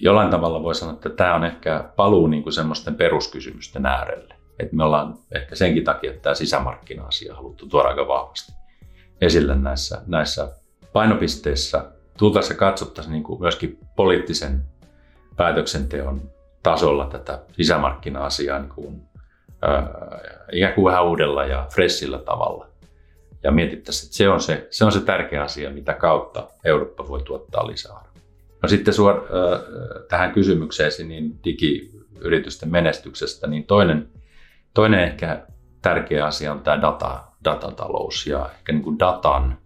jollain 0.00 0.30
tavalla 0.30 0.62
voi 0.62 0.74
sanoa, 0.74 0.94
että 0.94 1.10
tämä 1.10 1.34
on 1.34 1.44
ehkä 1.44 1.84
paluu 1.96 2.26
niin 2.26 2.42
kuin 2.42 2.52
semmoisten 2.52 2.94
peruskysymysten 2.94 3.86
äärelle. 3.86 4.34
Et 4.58 4.72
me 4.72 4.84
ollaan 4.84 5.18
ehkä 5.34 5.56
senkin 5.56 5.84
takia 5.84 6.10
että 6.10 6.22
tämä 6.22 6.34
sisämarkkina-asia 6.34 7.34
haluttu 7.34 7.66
tuoda 7.66 7.88
aika 7.88 8.08
vahvasti 8.08 8.52
esille 9.20 9.54
näissä, 9.54 10.02
näissä 10.06 10.52
painopisteissä. 10.92 11.90
Tultaessa 12.18 12.54
katsottaisiin 12.54 13.12
niin 13.12 13.22
kuin 13.22 13.40
myöskin 13.40 13.78
poliittisen 13.96 14.64
päätöksenteon 15.36 16.22
tasolla 16.62 17.06
tätä 17.06 17.42
sisämarkkina-asiaa 17.52 18.58
niin 18.58 18.72
kuin, 18.74 19.02
ikään 20.52 20.74
kuin 20.74 20.84
vähän 20.84 21.06
uudella 21.06 21.44
ja 21.44 21.66
freshillä 21.74 22.18
tavalla. 22.18 22.66
Ja 23.42 23.50
mietittäisiin, 23.50 24.06
että 24.06 24.16
se 24.16 24.28
on 24.28 24.40
se, 24.40 24.66
se 24.70 24.84
on 24.84 24.92
se 24.92 25.00
tärkeä 25.00 25.42
asia, 25.42 25.70
mitä 25.70 25.92
kautta 25.94 26.48
Eurooppa 26.64 27.08
voi 27.08 27.22
tuottaa 27.22 27.66
lisäarvoa. 27.66 28.06
No 28.62 28.68
sitten 28.68 28.94
suor, 28.94 29.14
äh, 29.14 29.60
tähän 30.08 30.32
kysymykseesi 30.32 31.04
niin 31.04 31.38
digiyritysten 31.44 32.70
menestyksestä, 32.70 33.46
niin 33.46 33.64
toinen, 33.64 34.08
toinen 34.74 35.00
ehkä 35.00 35.46
tärkeä 35.82 36.26
asia 36.26 36.52
on 36.52 36.60
tämä 36.60 36.82
data, 36.82 37.24
datatalous 37.44 38.26
ja 38.26 38.50
ehkä 38.58 38.72
niin 38.72 38.82
kuin 38.82 38.98
datan 38.98 39.58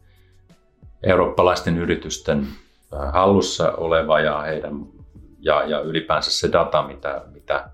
eurooppalaisten 1.03 1.79
yritysten 1.79 2.47
hallussa 3.13 3.73
oleva 3.73 4.21
ja 4.21 4.41
heidän 4.41 4.87
ja, 5.41 5.65
ja 5.65 5.81
ylipäänsä 5.81 6.31
se 6.31 6.53
data, 6.53 6.83
mitä, 6.83 7.23
mitä 7.33 7.71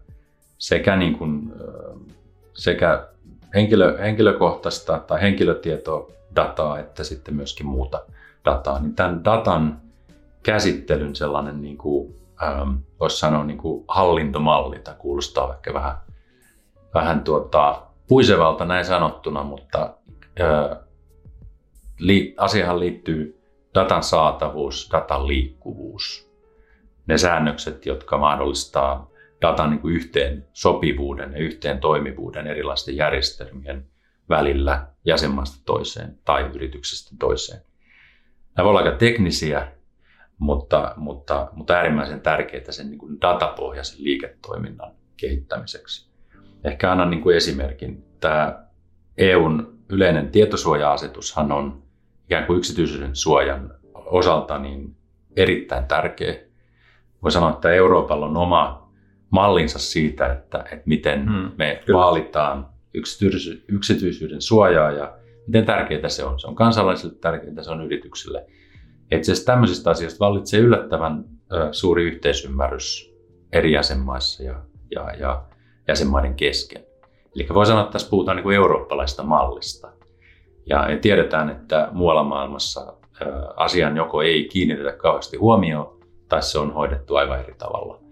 sekä, 0.59 0.97
niin 0.97 1.19
kuin, 1.19 1.53
sekä 2.57 3.09
henkilö, 3.55 3.99
henkilökohtaista 3.99 4.99
tai 4.99 5.23
henkilötietodataa 5.23 6.79
että 6.79 7.05
sitten 7.05 7.35
myöskin 7.35 7.67
muuta 7.67 8.03
dataa, 8.45 8.79
niin 8.81 8.95
tämän 8.95 9.25
datan 9.25 9.81
käsittelyn 10.43 11.17
sellainen, 11.17 11.63
niin 11.63 11.79
kuin, 11.79 12.15
ähm, 12.43 12.75
voisi 13.01 13.19
sanoa, 13.19 13.45
niin 13.45 13.59
kuin 13.59 13.85
hallintomalli, 13.89 14.79
tai 14.79 14.95
kuulostaa 14.99 15.55
ehkä 15.55 15.75
vähän, 15.75 15.97
vähän 16.95 17.25
tuota, 17.25 17.83
puisevalta 18.09 18.65
näin 18.65 18.85
sanottuna, 18.85 19.43
mutta 19.43 19.91
äh, 20.41 20.79
li, 21.99 22.35
asiahan 22.39 22.81
liittyy 22.81 23.43
datan 23.75 24.03
saatavuus, 24.03 24.89
datan 24.93 25.29
liikkuvuus, 25.29 26.31
ne 27.07 27.19
säännökset, 27.19 27.87
jotka 27.87 28.19
mahdollistaa 28.19 29.11
datan 29.47 29.71
niin 29.71 29.81
kuin 29.81 29.95
yhteen 29.95 30.47
sopivuuden 30.53 31.33
ja 31.33 31.39
yhteen 31.39 31.79
toimivuuden 31.79 32.47
erilaisten 32.47 32.97
järjestelmien 32.97 33.87
välillä 34.29 34.87
jäsenmaasta 35.05 35.63
toiseen 35.65 36.19
tai 36.25 36.51
yrityksestä 36.55 37.17
toiseen. 37.19 37.61
Nämä 38.57 38.65
voi 38.65 38.71
olla 38.71 38.81
aika 38.81 38.99
teknisiä, 38.99 39.73
mutta, 40.39 40.95
mutta, 40.97 41.49
mutta 41.53 41.75
äärimmäisen 41.75 42.21
tärkeitä 42.21 42.73
sen 42.73 42.91
niin 42.91 42.99
kuin 42.99 43.21
datapohjaisen 43.21 44.05
liiketoiminnan 44.05 44.93
kehittämiseksi. 45.17 46.11
Ehkä 46.65 46.93
annan 46.93 47.11
niin 47.11 47.23
kuin 47.23 47.37
esimerkin. 47.37 48.05
Tämä 48.21 48.67
EUn 49.19 49.79
yleinen 49.89 50.29
tietosuoja-asetushan 50.31 51.53
on 51.53 51.83
ikään 52.25 52.47
kuin 52.47 52.59
yksityisyyden 52.59 53.17
suojan 53.17 53.75
osalta 53.95 54.59
niin 54.59 54.97
erittäin 55.37 55.87
tärkeä. 55.87 56.35
Voi 57.23 57.31
sanoa, 57.31 57.51
että 57.51 57.73
Euroopalla 57.73 58.27
on 58.27 58.37
oma 58.37 58.86
mallinsa 59.31 59.79
siitä, 59.79 60.33
että, 60.33 60.59
että 60.59 60.83
miten 60.87 61.25
hmm, 61.25 61.51
me 61.59 61.83
kyllä. 61.87 61.99
vaalitaan 61.99 62.69
yksityisyyden, 62.95 63.65
yksityisyyden 63.69 64.43
suojaa 64.43 64.91
ja 64.91 65.17
miten 65.47 65.67
tärkeää 65.67 66.09
se 66.09 66.25
on. 66.25 66.41
Se 66.41 66.47
on 66.47 66.55
kansalaisille 66.55 67.15
tärkeää, 67.21 67.63
se 67.63 67.71
on 67.71 67.85
yrityksille. 67.85 68.47
Itse 69.13 69.33
asiassa 69.33 69.53
tämmöisistä 69.53 69.91
asioista 69.91 70.25
vallitsee 70.25 70.61
yllättävän 70.61 71.25
ö, 71.53 71.69
suuri 71.73 72.05
yhteisymmärrys 72.05 73.15
eri 73.53 73.73
jäsenmaissa 73.73 74.43
ja, 74.43 74.61
ja, 74.91 75.15
ja 75.19 75.45
jäsenmaiden 75.89 76.35
kesken. 76.35 76.83
Eli 77.35 77.47
voi 77.55 77.67
sanoa, 77.67 77.83
että 77.83 77.93
tässä 77.93 78.11
puhutaan 78.11 78.37
niin 78.37 78.43
kuin 78.43 78.57
eurooppalaista 78.57 79.23
mallista. 79.23 79.93
Ja 80.67 80.87
tiedetään, 81.01 81.51
että 81.51 81.89
muualla 81.93 82.25
maailmassa 82.25 82.97
asian 83.57 83.97
joko 83.97 84.23
ei 84.23 84.49
kiinnitetä 84.53 84.93
kauheasti 84.93 85.37
huomioon, 85.37 85.99
tai 86.29 86.43
se 86.43 86.59
on 86.59 86.73
hoidettu 86.73 87.17
aivan 87.17 87.41
eri 87.41 87.55
tavalla. 87.59 88.06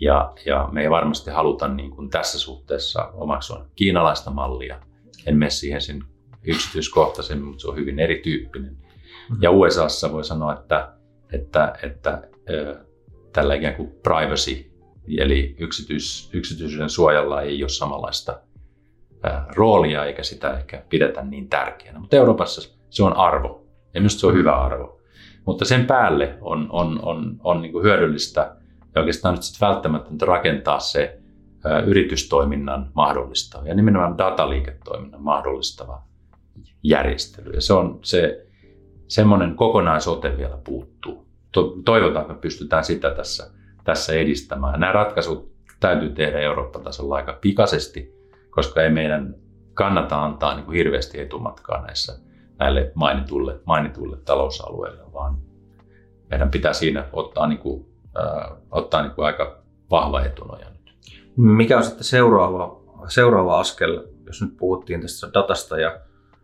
Ja, 0.00 0.32
ja 0.46 0.68
me 0.72 0.82
ei 0.82 0.90
varmasti 0.90 1.30
haluta 1.30 1.68
niin 1.68 1.90
kuin 1.90 2.10
tässä 2.10 2.38
suhteessa 2.38 3.10
omaksua 3.14 3.66
kiinalaista 3.76 4.30
mallia. 4.30 4.80
En 5.26 5.36
mene 5.36 5.50
siihen 5.50 5.80
sen 5.80 6.04
yksityiskohtaisemmin, 6.42 7.46
mutta 7.48 7.62
se 7.62 7.68
on 7.68 7.76
hyvin 7.76 7.98
erityyppinen. 7.98 8.70
Mm-hmm. 8.70 9.42
Ja 9.42 9.50
USAssa 9.50 10.12
voi 10.12 10.24
sanoa, 10.24 10.52
että, 10.52 10.92
että, 11.32 11.78
että 11.82 12.22
että 12.46 12.84
tällä 13.32 13.54
ikään 13.54 13.74
kuin 13.74 13.90
privacy, 14.02 14.70
eli 15.18 15.56
yksityis, 15.58 16.30
yksityisyyden 16.32 16.90
suojalla 16.90 17.42
ei 17.42 17.62
ole 17.62 17.68
samanlaista 17.68 18.40
roolia 19.54 20.04
eikä 20.04 20.22
sitä 20.22 20.58
ehkä 20.58 20.82
pidetä 20.88 21.22
niin 21.22 21.48
tärkeänä. 21.48 21.98
Mutta 21.98 22.16
Euroopassa 22.16 22.74
se 22.90 23.02
on 23.02 23.16
arvo 23.16 23.66
ja 23.94 24.00
minusta 24.00 24.20
se 24.20 24.26
on 24.26 24.34
hyvä 24.34 24.56
arvo. 24.56 25.00
Mutta 25.44 25.64
sen 25.64 25.86
päälle 25.86 26.38
on, 26.40 26.66
on, 26.70 27.00
on, 27.02 27.40
on 27.44 27.62
niin 27.62 27.72
kuin 27.72 27.84
hyödyllistä 27.84 28.56
ja 28.96 29.00
oikeastaan 29.00 29.34
nyt 29.34 29.42
sitten 29.42 29.68
välttämätöntä 29.68 30.26
rakentaa 30.26 30.80
se 30.80 31.18
yritystoiminnan 31.86 32.90
mahdollistava 32.94 33.68
ja 33.68 33.74
nimenomaan 33.74 34.18
dataliiketoiminnan 34.18 35.22
mahdollistava 35.22 36.02
järjestely. 36.82 37.50
Ja 37.50 37.60
se 37.60 37.72
on 37.72 37.98
se 38.02 38.46
semmoinen 39.08 39.54
kokonaisote 39.54 40.36
vielä 40.36 40.58
puuttuu. 40.64 41.26
Toivotaan, 41.84 42.22
että 42.22 42.34
me 42.34 42.40
pystytään 42.40 42.84
sitä 42.84 43.10
tässä, 43.10 43.50
tässä 43.84 44.12
edistämään. 44.12 44.80
Nämä 44.80 44.92
ratkaisut 44.92 45.52
täytyy 45.80 46.10
tehdä 46.10 46.38
Eurooppa-tasolla 46.38 47.16
aika 47.16 47.38
pikaisesti, 47.40 48.14
koska 48.50 48.82
ei 48.82 48.90
meidän 48.90 49.34
kannata 49.74 50.24
antaa 50.24 50.54
niin 50.54 50.64
kuin 50.64 50.76
hirveästi 50.76 51.20
etumatkaa 51.20 51.82
näissä 51.82 52.18
näille 52.58 52.92
mainituille, 52.94 53.60
mainituille 53.64 54.16
talousalueille, 54.24 55.12
vaan 55.12 55.38
meidän 56.30 56.50
pitää 56.50 56.72
siinä 56.72 57.04
ottaa, 57.12 57.46
niin 57.46 57.58
kuin, 57.58 57.86
äh, 58.20 58.56
ottaa 58.70 59.02
niin 59.02 59.12
kuin 59.12 59.26
aika 59.26 59.58
vahva 59.90 60.24
etunoja 60.24 60.70
nyt. 60.70 60.96
Mikä 61.36 61.76
on 61.76 61.84
sitten 61.84 62.04
seuraava, 62.04 62.80
seuraava 63.08 63.60
askel, 63.60 64.06
jos 64.26 64.42
nyt 64.42 64.56
puhuttiin 64.56 65.00
tästä 65.00 65.28
datasta 65.34 65.78
ja 65.78 66.00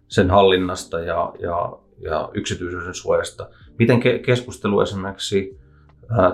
sen 0.08 0.30
hallinnasta 0.30 1.00
ja, 1.00 1.32
ja, 1.38 1.78
ja 1.98 2.28
yksityisyyden 2.35 2.94
suojasta. 2.94 3.48
Miten 3.78 3.98
ke- 4.02 4.18
keskustelu 4.18 4.80
esimerkiksi 4.80 5.62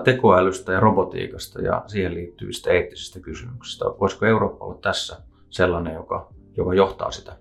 tekoälystä 0.03 0.71
ja 0.73 0.79
robotiikasta 0.79 1.61
ja 1.61 1.83
siihen 1.87 2.13
liittyvistä 2.13 2.71
eettisistä 2.71 3.19
kysymyksistä, 3.19 3.85
voisiko 3.85 4.25
Eurooppa 4.25 4.65
olla 4.65 4.79
tässä 4.81 5.17
sellainen, 5.49 5.93
joka, 5.93 6.33
joka 6.57 6.73
johtaa 6.73 7.11
sitä 7.11 7.37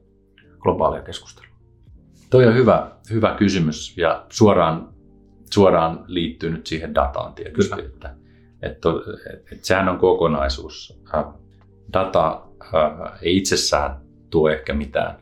globaalia 0.59 1.03
keskustelua? 1.03 1.57
Toi 2.31 2.47
on 2.47 2.55
hyvä, 2.55 2.91
hyvä 3.11 3.35
kysymys 3.39 3.99
ja 3.99 4.27
suoraan, 4.29 4.89
suoraan 5.55 6.05
liittyy 6.07 6.51
nyt 6.51 6.67
siihen 6.67 6.95
dataan 6.95 7.35
tietysti, 7.35 7.77
Kyllä. 7.77 7.89
että, 7.89 8.15
että, 8.63 8.89
että, 9.27 9.53
että 9.53 9.67
sehän 9.67 9.89
on 9.89 9.99
kokonaisuus. 9.99 11.03
Data 11.93 12.43
ei 13.23 13.37
itsessään 13.37 14.01
tuo 14.31 14.49
ehkä 14.49 14.75
mitään 14.75 15.17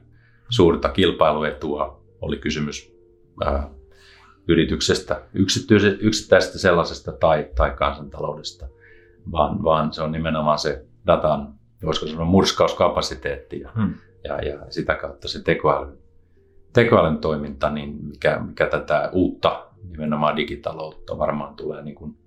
suurta 0.48 0.88
kilpailuetua, 0.88 2.02
oli 2.20 2.36
kysymys 2.38 2.96
yrityksestä, 4.48 5.22
yksittäisestä 6.00 6.58
sellaisesta 6.58 7.12
tai, 7.12 7.48
tai 7.54 7.70
kansantaloudesta, 7.70 8.68
vaan, 9.32 9.64
vaan 9.64 9.92
se 9.92 10.02
on 10.02 10.12
nimenomaan 10.12 10.58
se 10.58 10.84
datan, 11.06 11.54
voisiko 11.84 12.06
sanoa 12.06 12.24
murskauskapasiteetti 12.24 13.60
ja, 13.60 13.70
hmm. 13.76 13.94
ja, 14.24 14.40
ja 14.40 14.58
sitä 14.70 14.94
kautta 14.94 15.28
se 15.28 15.42
tekoäly 15.42 15.98
tekoälyn 16.76 17.18
toiminta, 17.18 17.70
niin 17.70 17.98
mikä, 18.04 18.40
mikä 18.46 18.66
tätä 18.66 19.10
uutta 19.12 19.66
nimenomaan 19.90 20.36
digitaloutta 20.36 21.18
varmaan 21.18 21.56
tulee 21.56 21.82
niin 21.82 21.94
kuin 21.94 22.18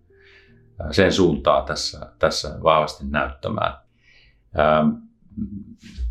sen 0.91 1.13
suuntaa 1.13 1.61
tässä, 1.61 2.11
tässä 2.19 2.59
vahvasti 2.63 3.05
näyttämään. 3.09 3.73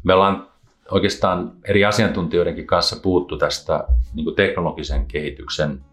Me 0.04 0.14
ollaan 0.14 0.48
oikeastaan 0.90 1.52
eri 1.64 1.84
asiantuntijoidenkin 1.84 2.66
kanssa 2.66 2.96
puhuttu 3.02 3.38
tästä 3.38 3.84
niin 4.14 4.24
kuin 4.24 4.36
teknologisen 4.36 5.06
kehityksen 5.06 5.84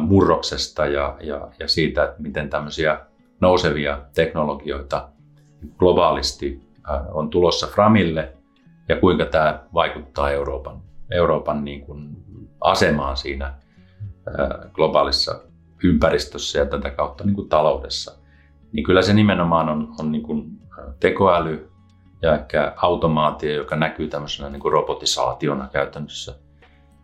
murroksesta 0.00 0.86
ja, 0.86 1.16
ja, 1.20 1.48
ja 1.58 1.68
siitä, 1.68 2.04
että 2.04 2.22
miten 2.22 2.50
tämmöisiä 2.50 3.00
nousevia 3.40 4.00
teknologioita 4.14 5.08
globaalisti 5.78 6.60
on 7.12 7.30
tulossa 7.30 7.66
Framille 7.66 8.32
ja 8.88 8.96
kuinka 8.96 9.26
tämä 9.26 9.64
vaikuttaa 9.74 10.30
Euroopan 10.30 10.86
Euroopan 11.10 11.64
niin 11.64 11.80
kuin 11.80 12.16
asemaan 12.60 13.16
siinä 13.16 13.54
globaalissa 14.72 15.40
ympäristössä 15.84 16.58
ja 16.58 16.66
tätä 16.66 16.90
kautta 16.90 17.24
niin 17.24 17.34
kuin 17.34 17.48
taloudessa, 17.48 18.18
niin 18.72 18.84
kyllä 18.84 19.02
se 19.02 19.12
nimenomaan 19.12 19.68
on, 19.68 19.94
on 20.00 20.12
niin 20.12 20.22
kuin 20.22 20.58
tekoäly 21.00 21.70
ja 22.22 22.34
ehkä 22.34 22.72
automaatio, 22.76 23.54
joka 23.54 23.76
näkyy 23.76 24.08
tämmöisenä 24.08 24.50
niin 24.50 24.60
kuin 24.60 24.72
robotisaationa 24.72 25.68
käytännössä. 25.72 26.34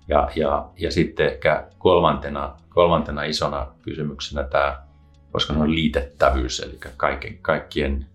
Ja, 0.08 0.28
ja, 0.36 0.68
ja 0.78 0.90
sitten 0.90 1.26
ehkä 1.26 1.66
kolmantena, 1.78 2.56
kolmantena 2.68 3.22
isona 3.22 3.66
kysymyksenä 3.82 4.44
tämä, 4.44 4.82
koska 5.32 5.52
on 5.52 5.74
liitettävyys, 5.74 6.60
eli 6.60 6.78
kaiken, 6.96 7.38
kaikkien 7.38 8.06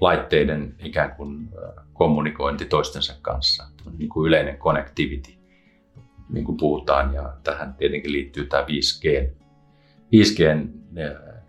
laitteiden 0.00 0.74
ikään 0.78 1.16
kuin 1.16 1.48
kommunikointi 1.92 2.64
toistensa 2.64 3.14
kanssa, 3.22 3.64
niin 3.98 4.08
kuin 4.08 4.28
yleinen 4.28 4.56
connectivity, 4.56 5.37
niin 6.28 6.44
kuin 6.44 6.56
puhutaan, 6.56 7.14
ja 7.14 7.32
tähän 7.44 7.74
tietenkin 7.74 8.12
liittyy 8.12 8.46
tämä 8.46 8.62
5G, 8.62 9.30
5G 10.14 10.68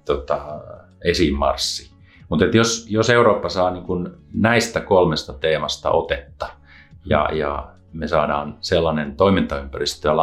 tota, 0.05 0.61
esimarssi. 1.05 1.91
Mutta 2.29 2.45
jos, 2.45 2.87
jos 2.89 3.09
Eurooppa 3.09 3.49
saa 3.49 3.71
niin 3.71 3.83
kuin 3.83 4.09
näistä 4.33 4.79
kolmesta 4.79 5.33
teemasta 5.33 5.91
otetta 5.91 6.49
ja, 7.05 7.29
ja 7.33 7.71
me 7.93 8.07
saadaan 8.07 8.57
sellainen 8.61 9.15
toimintaympäristö 9.15 10.07
ja 10.07 10.17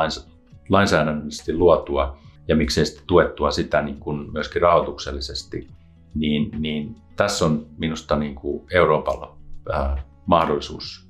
lainsäädännöllisesti 0.69 1.57
luotua 1.57 2.19
ja 2.49 2.57
miksei 2.57 2.87
sitten 2.87 3.07
tuettua 3.07 3.51
sitä 3.51 3.83
niin 3.83 4.01
kuin 4.01 4.33
myöskin 4.33 4.63
rahoituksellisesti, 4.63 5.69
niin, 6.15 6.51
niin 6.59 6.97
tässä 7.17 7.45
on 7.45 7.67
minusta 7.79 8.17
niin 8.17 8.35
kuin 8.35 8.67
Euroopalla 8.71 9.37
äh, 9.75 10.05
mahdollisuus 10.27 11.09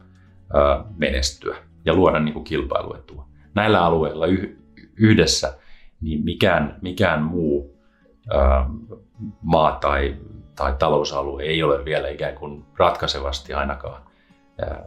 äh, 0.56 0.85
menestyä 0.96 1.56
ja 1.85 1.94
luoda 1.94 2.20
niin 2.20 2.32
kuin 2.32 2.44
kilpailuetua. 2.44 3.28
Näillä 3.57 3.85
alueilla 3.85 4.27
yh, 4.27 4.57
yhdessä 4.97 5.59
niin 6.01 6.25
mikään, 6.25 6.79
mikään 6.83 7.23
muu 7.23 7.79
äh, 8.35 8.66
maa 9.42 9.73
tai, 9.73 10.16
tai 10.57 10.75
talousalue 10.79 11.42
ei 11.42 11.62
ole 11.62 11.85
vielä 11.85 12.09
ikään 12.09 12.35
kuin 12.35 12.64
ratkaisevasti 12.77 13.55
ainakaan 13.55 14.03
äh, 14.62 14.79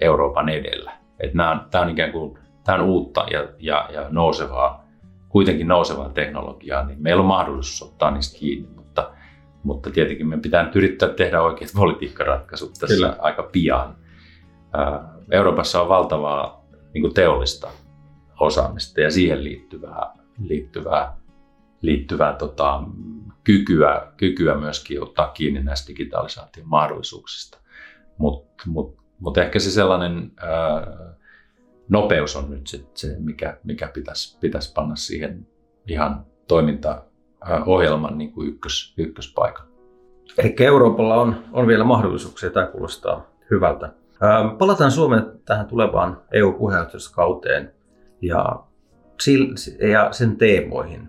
Euroopan 0.00 0.48
edellä. 0.48 0.92
Et 1.20 1.34
nämä 1.34 1.50
on, 1.50 1.60
tämä 1.70 1.84
on 1.84 1.90
ikään 1.90 2.12
kuin 2.12 2.38
tämä 2.64 2.78
on 2.78 2.84
uutta 2.84 3.26
ja, 3.30 3.48
ja, 3.58 3.88
ja 3.92 4.06
nousevaa, 4.10 4.84
kuitenkin 5.28 5.68
nousevaa 5.68 6.08
teknologiaa, 6.08 6.84
niin 6.84 7.02
meillä 7.02 7.20
on 7.20 7.26
mahdollisuus 7.26 7.90
ottaa 7.90 8.10
niistä 8.10 8.38
kiinni 8.38 8.76
mutta 9.66 9.90
tietenkin 9.90 10.26
me 10.26 10.38
pitää 10.38 10.62
nyt 10.62 10.76
yrittää 10.76 11.08
tehdä 11.08 11.42
oikeat 11.42 11.70
politiikkaratkaisut 11.76 12.72
tässä 12.80 12.94
Kyllä. 12.94 13.16
aika 13.18 13.42
pian. 13.42 13.96
Euroopassa 15.30 15.82
on 15.82 15.88
valtavaa 15.88 16.64
niin 16.94 17.14
teollista 17.14 17.68
osaamista 18.40 19.00
ja 19.00 19.10
siihen 19.10 19.44
liittyvää, 19.44 20.12
liittyvää, 20.38 21.16
liittyvää 21.80 22.32
tota, 22.32 22.82
kykyä, 23.44 24.12
kykyä 24.16 24.54
myöskin 24.54 25.02
ottaa 25.02 25.28
kiinni 25.28 25.62
näistä 25.62 25.88
digitalisaation 25.88 26.68
mahdollisuuksista. 26.68 27.58
Mutta 28.18 28.64
mut, 28.66 28.96
mut 29.20 29.38
ehkä 29.38 29.58
se 29.58 29.70
sellainen 29.70 30.32
ää, 30.36 30.86
nopeus 31.88 32.36
on 32.36 32.50
nyt 32.50 32.66
sit 32.66 32.96
se, 32.96 33.16
mikä, 33.18 33.58
mikä 33.64 33.88
pitäisi 33.88 34.38
pitäis 34.40 34.72
panna 34.72 34.96
siihen 34.96 35.46
ihan 35.88 36.26
toimintaohjelman 36.48 38.18
niin 38.18 38.32
kuin 38.32 38.48
ykkös, 38.48 38.94
ykköspaikan. 38.98 39.66
Eli 40.38 40.54
Euroopalla 40.60 41.14
on, 41.14 41.44
on 41.52 41.66
vielä 41.66 41.84
mahdollisuuksia, 41.84 42.50
tämä 42.50 42.66
kuulostaa 42.66 43.26
hyvältä. 43.50 43.92
Palataan 44.58 44.90
Suomen 44.90 45.40
tähän 45.44 45.66
tulevaan 45.66 46.22
EU-puheenjohtajuuskauteen 46.32 47.72
ja, 48.20 48.62
ja 49.92 50.12
sen 50.12 50.36
teemoihin. 50.36 51.08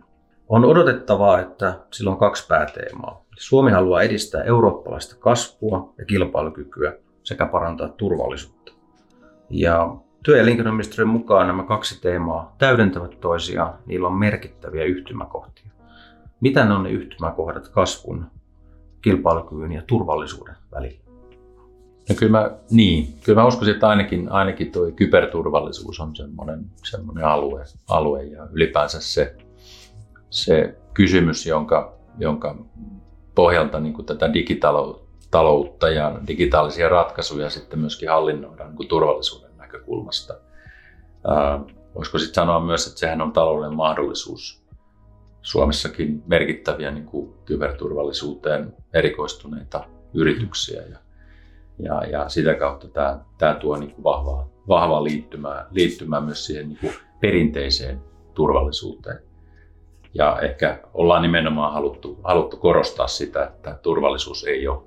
On 0.49 0.65
odotettavaa, 0.65 1.39
että 1.39 1.79
sillä 1.91 2.11
on 2.11 2.17
kaksi 2.17 2.47
pääteemaa. 2.47 3.25
Suomi 3.37 3.71
haluaa 3.71 4.01
edistää 4.01 4.43
eurooppalaista 4.43 5.15
kasvua 5.19 5.93
ja 5.97 6.05
kilpailukykyä 6.05 6.93
sekä 7.23 7.45
parantaa 7.45 7.89
turvallisuutta. 7.89 8.71
Ja 9.49 9.95
työ- 10.23 10.35
ja 10.35 10.43
elinkeinoministeriön 10.43 11.09
mukaan 11.09 11.47
nämä 11.47 11.63
kaksi 11.63 12.01
teemaa 12.01 12.55
täydentävät 12.57 13.19
toisiaan, 13.19 13.73
niillä 13.85 14.07
on 14.07 14.17
merkittäviä 14.17 14.83
yhtymäkohtia. 14.83 15.71
Mitä 16.41 16.65
ne 16.65 16.73
on 16.73 16.83
ne 16.83 16.89
yhtymäkohdat 16.89 17.67
kasvun, 17.67 18.25
kilpailukyvyn 19.01 19.71
ja 19.71 19.81
turvallisuuden 19.87 20.55
välillä? 20.71 21.06
No 22.09 22.15
kyllä 22.15 22.31
mä, 22.31 22.51
niin, 22.71 23.19
kyllä 23.23 23.41
mä 23.41 23.47
uskoisin, 23.47 23.73
että 23.73 23.89
ainakin, 23.89 24.31
ainakin 24.31 24.71
tuo 24.71 24.91
kyberturvallisuus 24.95 25.99
on 25.99 26.15
semmoinen, 26.15 26.65
semmoinen 26.83 27.23
alue, 27.23 27.63
alue 27.89 28.23
ja 28.23 28.47
ylipäänsä 28.51 29.01
se, 29.01 29.35
se 30.29 30.75
kysymys, 30.93 31.45
jonka, 31.45 31.97
jonka 32.17 32.55
pohjalta 33.35 33.79
niin 33.79 34.05
tätä 34.05 34.33
digitaloutta 34.33 35.89
ja 35.89 36.19
digitaalisia 36.27 36.89
ratkaisuja 36.89 37.49
sitten 37.49 37.79
myöskin 37.79 38.09
hallinnoidaan 38.09 38.75
niin 38.75 38.87
turvallisuuden 38.87 39.57
näkökulmasta. 39.57 40.33
Ää, 41.27 41.59
voisiko 41.95 42.17
sitten 42.17 42.35
sanoa 42.35 42.59
myös, 42.59 42.87
että 42.87 42.99
sehän 42.99 43.21
on 43.21 43.33
talouden 43.33 43.75
mahdollisuus 43.75 44.67
Suomessakin 45.41 46.23
merkittäviä 46.27 46.91
niin 46.91 47.05
kuin 47.05 47.33
kyberturvallisuuteen 47.45 48.73
erikoistuneita 48.93 49.83
yrityksiä 50.13 50.81
ja, 50.81 50.97
ja, 51.79 52.03
ja 52.03 52.29
sitä 52.29 52.55
kautta 52.55 52.87
tämä, 52.87 53.19
tämä 53.37 53.53
tuo 53.55 53.77
niin 53.77 53.91
kuin 53.91 54.03
vahvaa, 54.03 54.49
vahvaa 54.67 55.03
liittymää, 55.03 55.67
liittymää 55.71 56.21
myös 56.21 56.45
siihen 56.45 56.69
niin 56.69 56.77
kuin 56.81 56.93
perinteiseen 57.21 58.01
turvallisuuteen. 58.33 59.19
Ja 60.13 60.39
ehkä 60.41 60.79
ollaan 60.93 61.21
nimenomaan 61.21 61.73
haluttu, 61.73 62.19
haluttu 62.23 62.57
korostaa 62.57 63.07
sitä, 63.07 63.43
että 63.43 63.79
turvallisuus 63.81 64.43
ei 64.43 64.67
ole, 64.67 64.83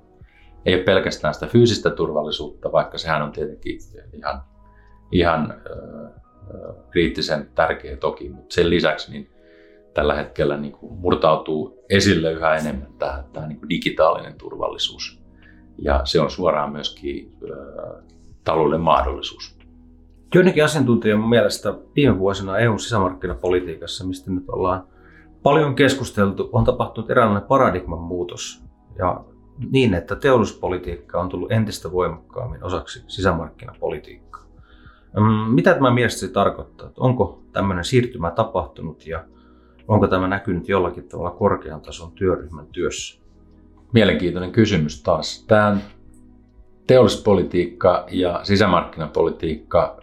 ei 0.65 0.75
ole 0.75 0.83
pelkästään 0.83 1.33
sitä 1.33 1.47
fyysistä 1.47 1.89
turvallisuutta, 1.89 2.71
vaikka 2.71 2.97
sehän 2.97 3.21
on 3.21 3.31
tietenkin 3.31 3.79
ihan, 4.13 4.43
ihan 5.11 5.51
äh, 5.51 6.11
kriittisen 6.89 7.51
tärkeä 7.55 7.97
toki, 7.97 8.29
mutta 8.29 8.53
sen 8.53 8.69
lisäksi 8.69 9.11
niin 9.11 9.31
tällä 9.93 10.13
hetkellä 10.13 10.57
niin 10.57 10.73
kuin 10.73 10.93
murtautuu 10.93 11.85
esille 11.89 12.31
yhä 12.31 12.55
enemmän 12.55 12.93
tämä, 12.99 13.23
tämä 13.33 13.47
niin 13.47 13.59
kuin 13.59 13.69
digitaalinen 13.69 14.37
turvallisuus. 14.37 15.20
Ja 15.81 16.01
se 16.03 16.21
on 16.21 16.31
suoraan 16.31 16.71
myöskin 16.71 17.31
talouden 18.43 18.81
mahdollisuus. 18.81 19.57
Joidenkin 20.35 20.65
asiantuntijoiden 20.65 21.27
mielestä 21.27 21.73
viime 21.95 22.19
vuosina 22.19 22.57
EUn 22.57 22.79
sisämarkkinapolitiikassa, 22.79 24.05
mistä 24.05 24.31
nyt 24.31 24.49
ollaan 24.49 24.83
paljon 25.43 25.75
keskusteltu, 25.75 26.49
on 26.51 26.63
tapahtunut 26.63 27.11
eräänlainen 27.11 27.47
paradigman 27.47 27.99
muutos. 27.99 28.63
Ja 28.97 29.23
niin, 29.71 29.93
että 29.93 30.15
teollisuuspolitiikka 30.15 31.21
on 31.21 31.29
tullut 31.29 31.51
entistä 31.51 31.91
voimakkaammin 31.91 32.63
osaksi 32.63 33.03
sisämarkkinapolitiikkaa. 33.07 34.41
Mitä 35.53 35.73
tämä 35.73 35.91
mielestäsi 35.93 36.33
tarkoittaa? 36.33 36.91
Onko 36.97 37.41
tämmöinen 37.53 37.85
siirtymä 37.85 38.31
tapahtunut 38.31 39.07
ja 39.07 39.23
onko 39.87 40.07
tämä 40.07 40.27
näkynyt 40.27 40.69
jollakin 40.69 41.07
tavalla 41.07 41.31
korkean 41.31 41.81
tason 41.81 42.11
työryhmän 42.11 42.67
työssä? 42.67 43.20
Mielenkiintoinen 43.93 44.51
kysymys 44.51 45.03
taas. 45.03 45.45
Tämä 45.47 45.77
teollisuuspolitiikka 46.87 48.05
ja 48.11 48.39
sisämarkkinapolitiikka 48.43 50.01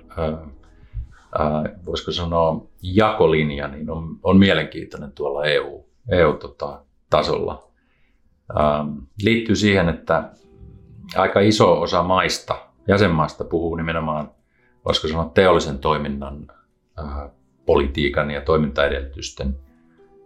voisiko 1.87 2.13
sanoa, 2.13 2.67
jakolinja 2.83 3.69
niin 3.69 3.91
on, 3.91 4.19
on 4.23 4.39
mielenkiintoinen 4.39 5.13
tuolla 5.13 5.45
EU, 5.45 5.87
EU-tasolla. 6.11 7.69
liittyy 9.23 9.57
siihen, 9.57 9.89
että 9.89 10.31
aika 11.17 11.41
iso 11.41 11.81
osa 11.81 12.03
maista, 12.03 12.55
jäsenmaista 12.89 13.45
puhuu 13.45 13.77
nimenomaan, 13.77 14.31
voisiko 14.85 15.09
sanoa, 15.09 15.31
teollisen 15.35 15.79
toiminnan 15.79 16.47
politiikan 17.67 18.31
ja 18.31 18.41
toimintaedellytysten 18.41 19.57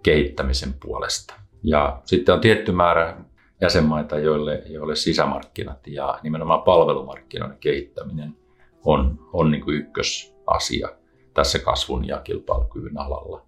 kehittämisen 0.02 0.74
puolesta. 0.82 1.34
Ja 1.62 2.00
sitten 2.04 2.34
on 2.34 2.40
tietty 2.40 2.72
määrä 2.72 3.16
jäsenmaita, 3.62 4.18
joille, 4.18 4.62
joille 4.66 4.96
sisämarkkinat 4.96 5.86
ja 5.86 6.18
nimenomaan 6.22 6.62
palvelumarkkinoiden 6.62 7.58
kehittäminen 7.58 8.36
on, 8.84 9.28
on 9.32 9.50
niin 9.50 9.64
kuin 9.64 9.76
ykkösasia 9.76 10.88
tässä 11.34 11.58
kasvun 11.58 12.08
ja 12.08 12.20
kilpailukyvyn 12.20 12.98
alalla. 12.98 13.42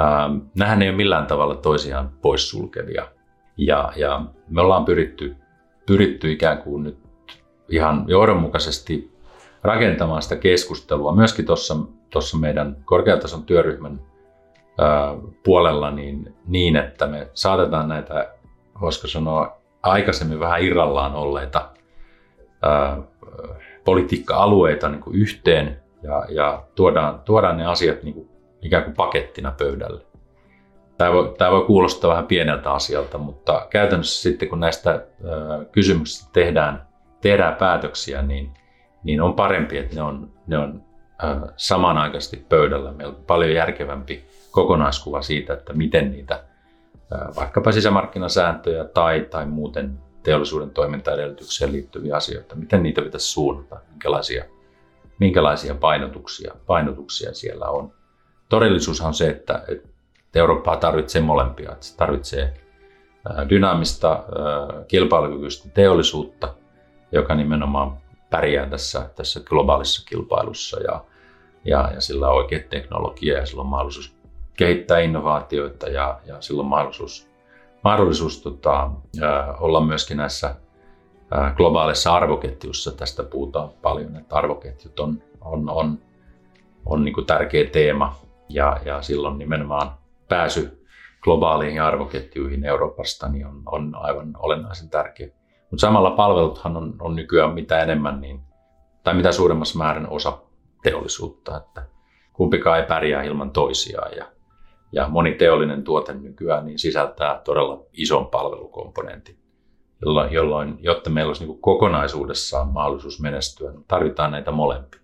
Ähm, 0.00 0.82
ei 0.82 0.88
ole 0.88 0.96
millään 0.96 1.26
tavalla 1.26 1.56
toisiaan 1.56 2.10
poissulkevia. 2.22 3.08
Ja, 3.56 3.92
ja 3.96 4.24
me 4.48 4.60
ollaan 4.60 4.84
pyritty, 4.84 5.36
pyritty 5.86 6.32
ikään 6.32 6.58
kuin 6.58 6.82
nyt 6.82 6.98
ihan 7.68 8.04
johdonmukaisesti 8.08 9.14
rakentamaan 9.62 10.22
sitä 10.22 10.36
keskustelua 10.36 11.14
myöskin 11.14 11.46
tuossa 12.10 12.38
meidän 12.40 12.76
korkeatason 12.84 13.44
työryhmän 13.44 14.00
ää, 14.78 15.14
puolella 15.44 15.90
niin, 15.90 16.34
niin, 16.46 16.76
että 16.76 17.06
me 17.06 17.30
saatetaan 17.34 17.88
näitä, 17.88 18.33
voisiko 18.80 19.06
sanoa, 19.08 19.58
aikaisemmin 19.82 20.40
vähän 20.40 20.62
irrallaan 20.62 21.14
olleita 21.14 21.68
ää, 22.62 22.96
politiikka-alueita 23.84 24.88
niin 24.88 25.00
kuin 25.00 25.16
yhteen 25.16 25.82
ja, 26.02 26.24
ja 26.28 26.62
tuodaan, 26.74 27.20
tuodaan 27.20 27.56
ne 27.56 27.66
asiat 27.66 28.02
niin 28.02 28.14
kuin 28.14 28.28
ikään 28.62 28.84
kuin 28.84 28.96
pakettina 28.96 29.54
pöydälle. 29.58 30.02
Tämä 30.98 31.12
voi, 31.12 31.34
tämä 31.38 31.50
voi 31.50 31.64
kuulostaa 31.64 32.10
vähän 32.10 32.26
pieneltä 32.26 32.72
asialta, 32.72 33.18
mutta 33.18 33.66
käytännössä 33.70 34.22
sitten 34.22 34.48
kun 34.48 34.60
näistä 34.60 34.90
ää, 34.90 35.00
kysymyksistä 35.72 36.30
tehdään, 36.32 36.86
tehdään 37.20 37.54
päätöksiä, 37.54 38.22
niin, 38.22 38.54
niin 39.02 39.20
on 39.20 39.34
parempi, 39.34 39.78
että 39.78 39.96
ne 39.96 40.02
on, 40.02 40.30
ne 40.46 40.58
on 40.58 40.82
ää, 41.22 41.40
samanaikaisesti 41.56 42.46
pöydällä. 42.48 42.92
Meillä 42.92 43.14
on 43.14 43.24
paljon 43.26 43.52
järkevämpi 43.52 44.24
kokonaiskuva 44.50 45.22
siitä, 45.22 45.52
että 45.52 45.72
miten 45.72 46.10
niitä 46.12 46.44
vaikkapa 47.36 47.72
sisämarkkinasääntöjä 47.72 48.84
tai, 48.84 49.26
tai 49.30 49.46
muuten 49.46 49.98
teollisuuden 50.22 50.70
toimintaedellytykseen 50.70 51.72
liittyviä 51.72 52.16
asioita, 52.16 52.54
miten 52.54 52.82
niitä 52.82 53.02
pitäisi 53.02 53.26
suunnata, 53.26 53.80
minkälaisia, 53.90 54.44
minkälaisia 55.20 55.74
painotuksia, 55.74 56.54
painotuksia 56.66 57.34
siellä 57.34 57.68
on. 57.68 57.92
Todellisuushan 58.48 59.08
on 59.08 59.14
se, 59.14 59.30
että, 59.30 59.64
että 59.68 59.88
Eurooppaa 60.34 60.76
tarvitsee 60.76 61.22
molempia. 61.22 61.72
Että 61.72 61.86
se 61.86 61.96
tarvitsee 61.96 62.54
dynaamista, 63.48 64.24
kilpailukykyistä 64.88 65.68
teollisuutta, 65.68 66.54
joka 67.12 67.34
nimenomaan 67.34 67.96
pärjää 68.30 68.66
tässä, 68.66 69.10
tässä 69.16 69.40
globaalissa 69.40 70.02
kilpailussa 70.08 70.80
ja, 70.80 71.04
ja, 71.64 71.90
ja 71.94 72.00
sillä 72.00 72.28
on 72.28 72.36
oikea 72.36 72.60
teknologia 72.70 73.38
ja 73.38 73.46
sillä 73.46 73.60
on 73.60 73.66
mahdollisuus 73.66 74.13
kehittää 74.56 74.98
innovaatioita 74.98 75.86
ja, 75.86 76.20
ja 76.26 76.40
sillä 76.40 76.60
on 76.60 76.66
mahdollisuus 76.66 77.34
mahdollisuus 77.84 78.42
tota, 78.42 78.90
olla 79.60 79.80
myöskin 79.80 80.16
näissä 80.16 80.54
globaalissa 81.56 82.14
arvoketjussa. 82.14 82.92
Tästä 82.92 83.22
puhutaan 83.22 83.70
paljon, 83.82 84.16
että 84.16 84.36
arvoketjut 84.36 85.00
on, 85.00 85.22
on, 85.40 85.70
on, 85.70 85.98
on 86.86 87.04
niin 87.04 87.14
kuin 87.14 87.26
tärkeä 87.26 87.70
teema 87.70 88.16
ja, 88.48 88.80
ja 88.84 89.02
silloin 89.02 89.38
nimenomaan 89.38 89.90
pääsy 90.28 90.84
globaaliin 91.22 91.82
arvoketjuihin 91.82 92.64
Euroopasta 92.64 93.28
niin 93.28 93.46
on, 93.46 93.62
on 93.66 93.94
aivan 93.94 94.32
olennaisen 94.38 94.90
tärkeä. 94.90 95.28
Mutta 95.70 95.80
samalla 95.80 96.10
palveluthan 96.10 96.76
on, 96.76 96.94
on 97.00 97.16
nykyään 97.16 97.54
mitä 97.54 97.80
enemmän 97.80 98.20
niin, 98.20 98.40
tai 99.02 99.14
mitä 99.14 99.32
suuremmassa 99.32 99.78
määrin 99.78 100.08
osa 100.08 100.38
teollisuutta, 100.82 101.56
että 101.56 101.82
kumpikaan 102.32 102.78
ei 102.78 102.86
pärjää 102.86 103.22
ilman 103.22 103.50
toisiaan. 103.50 104.16
Ja, 104.16 104.24
ja 104.94 105.08
moni 105.08 105.32
teollinen 105.32 105.84
tuote 105.84 106.14
nykyään 106.14 106.66
niin 106.66 106.78
sisältää 106.78 107.40
todella 107.44 107.86
ison 107.92 108.26
palvelukomponentin, 108.26 109.38
jolloin, 110.30 110.78
jotta 110.80 111.10
meillä 111.10 111.30
olisi 111.30 111.46
niin 111.46 111.60
kokonaisuudessaan 111.60 112.68
mahdollisuus 112.68 113.20
menestyä, 113.20 113.70
niin 113.70 113.84
tarvitaan 113.88 114.30
näitä 114.30 114.50
molempia. 114.50 115.00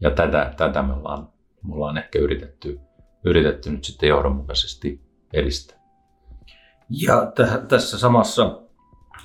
Ja 0.00 0.10
tätä, 0.10 0.54
tätä 0.56 0.82
me, 0.82 0.92
ollaan, 0.92 1.28
me 1.62 1.74
ollaan 1.74 1.98
ehkä 1.98 2.18
yritetty, 2.18 2.80
yritetty 3.24 3.70
nyt 3.70 3.84
sitten 3.84 4.08
johdonmukaisesti 4.08 5.00
edistää. 5.32 5.78
Ja 6.90 7.32
t- 7.34 7.68
tässä 7.68 7.98
samassa 7.98 8.60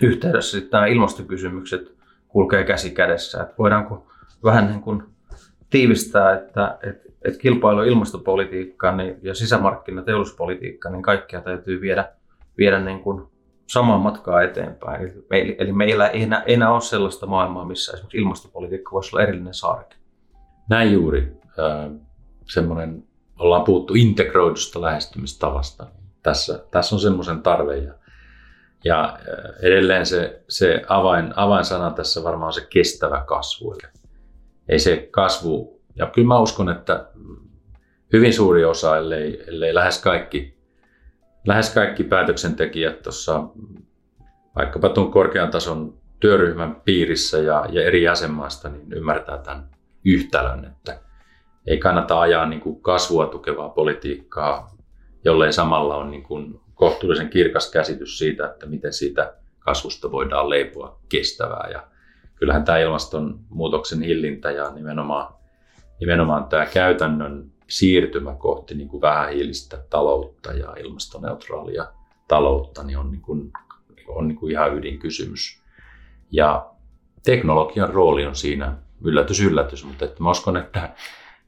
yhteydessä 0.02 0.52
sitten 0.52 0.78
nämä 0.78 0.86
ilmastokysymykset 0.86 1.96
kulkee 2.28 2.64
käsi 2.64 2.92
kädessä. 2.92 3.42
Että 3.42 3.56
voidaanko 3.60 4.08
vähän 4.44 4.68
niin 4.68 4.82
kuin 4.82 5.04
tiivistää, 5.70 6.34
että, 6.34 6.78
että, 6.84 7.13
että 7.26 7.40
kilpailu 7.40 7.82
ilmastopolitiikka 7.82 8.96
niin, 8.96 9.16
ja 9.22 9.36
sisämarkkina 9.36 10.02
teollisuuspolitiikka, 10.02 10.90
niin 10.90 11.02
kaikkia 11.02 11.42
täytyy 11.42 11.82
viedä, 11.82 12.12
viedä 12.58 12.80
niin 12.80 13.00
kuin 13.00 13.24
samaa 13.68 13.98
matkaa 13.98 14.42
eteenpäin. 14.42 15.14
Eli, 15.32 15.56
eli 15.60 15.72
meillä 15.72 16.08
ei 16.08 16.24
enää, 16.24 16.44
enää 16.46 16.74
ole 16.74 16.82
sellaista 16.82 17.26
maailmaa, 17.26 17.66
missä 17.66 17.94
esimerkiksi 17.94 18.18
ilmastopolitiikka 18.18 18.92
voisi 18.92 19.16
olla 19.16 19.24
erillinen 19.24 19.54
saareke. 19.54 19.96
Näin 20.70 20.94
juuri. 20.94 21.38
semmoinen, 22.48 23.04
ollaan 23.40 23.64
puhuttu 23.64 23.94
integroidusta 23.94 24.82
lähestymistavasta. 24.82 25.88
Tässä, 26.24 26.66
tässä 26.72 26.96
on 26.96 27.00
semmoisen 27.00 27.42
tarve 27.42 27.78
ja, 27.78 27.94
ja 28.84 29.20
edelleen 29.62 30.06
se, 30.06 30.44
se 30.50 30.82
avain, 30.88 31.34
avainsana 31.36 31.92
tässä 31.92 32.24
varmaan 32.24 32.48
on 32.48 32.54
se 32.54 32.68
kestävä 32.70 33.24
kasvu. 33.28 33.76
Ei 34.70 34.80
se 34.80 35.08
kasvu, 35.12 35.73
ja 35.96 36.06
kyllä 36.06 36.28
mä 36.28 36.40
uskon, 36.40 36.70
että 36.70 37.10
hyvin 38.14 38.34
suuri 38.34 38.66
osa, 38.66 38.98
ellei, 38.98 39.44
ellei 39.48 39.74
lähes 39.74 40.02
kaikki 40.02 40.54
lähes 41.48 41.74
kaikki 41.74 42.04
päätöksentekijät 42.04 43.02
tuossa 43.02 43.44
vaikkapa 44.56 44.90
tuon 44.90 45.12
korkean 45.12 45.52
tason 45.52 45.98
työryhmän 46.20 46.82
piirissä 46.86 47.38
ja, 47.38 47.66
ja 47.70 47.84
eri 47.86 48.04
jäsenmaista 48.04 48.70
niin 48.70 48.94
ymmärtää 48.94 49.38
tämän 49.38 49.70
yhtälön, 50.06 50.66
että 50.66 51.00
ei 51.68 51.78
kannata 51.78 52.22
ajaa 52.22 52.46
niin 52.46 52.62
kuin 52.62 52.82
kasvua 52.82 53.26
tukevaa 53.26 53.70
politiikkaa, 53.70 54.78
jollei 55.26 55.54
samalla 55.54 55.96
ole 55.96 56.10
niin 56.10 56.24
kuin 56.24 56.60
kohtuullisen 56.74 57.30
kirkas 57.30 57.72
käsitys 57.72 58.18
siitä, 58.18 58.46
että 58.46 58.66
miten 58.66 58.94
siitä 58.94 59.34
kasvusta 59.60 60.12
voidaan 60.12 60.50
leipoa 60.50 61.00
kestävää. 61.10 61.70
Ja 61.72 61.88
kyllähän 62.36 62.64
tämä 62.64 62.78
ilmastonmuutoksen 62.78 64.02
hillintä 64.02 64.52
ja 64.52 64.72
nimenomaan, 64.72 65.34
nimenomaan 66.00 66.46
tämä 66.46 66.66
käytännön 66.66 67.52
siirtymä 67.68 68.36
kohti 68.36 68.76
niin 68.76 68.88
kuin 68.90 69.02
vähähiilistä 69.02 69.78
taloutta 69.90 70.54
ja 70.54 70.74
ilmastoneutraalia 70.80 71.88
taloutta 72.28 72.84
niin 72.84 72.98
on, 72.98 73.12
niin 73.12 73.22
kuin, 73.22 73.52
on 74.08 74.28
niin 74.28 74.38
kuin 74.38 74.52
ihan 74.52 74.78
ydinkysymys. 74.78 75.64
Ja 76.32 76.70
teknologian 77.24 77.90
rooli 77.90 78.26
on 78.26 78.36
siinä 78.36 78.78
yllätys, 79.04 79.42
yllätys, 79.42 79.86
mutta 79.86 80.06
että 80.06 80.24
mä 80.24 80.32
uskon, 80.32 80.58
että, 80.58 80.90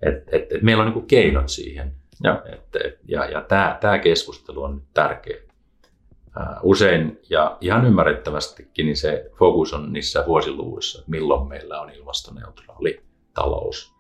että, 0.02 0.22
että, 0.32 0.56
että 0.56 0.66
meillä 0.66 0.82
on 0.82 0.88
niin 0.88 0.94
kuin 0.94 1.08
keinot 1.08 1.50
siihen. 1.50 1.96
Ja, 2.24 2.44
että, 2.54 2.80
ja, 3.08 3.26
ja 3.26 3.42
tämä, 3.42 3.78
tämä 3.82 4.00
keskustelu 4.00 4.64
on 4.64 4.76
nyt 4.76 4.84
tärkeä. 4.94 5.38
Usein 6.64 7.20
ja 7.30 7.58
ihan 7.62 7.86
ymmärrettävästikin 7.86 8.86
niin 8.86 8.98
se 8.98 9.32
fokus 9.40 9.74
on 9.74 9.94
niissä 9.94 10.24
vuosiluvuissa, 10.28 11.00
että 11.00 11.12
milloin 11.12 11.48
meillä 11.48 11.82
on 11.82 11.90
ilmastoneutraali 11.90 13.04
talous. 13.34 13.95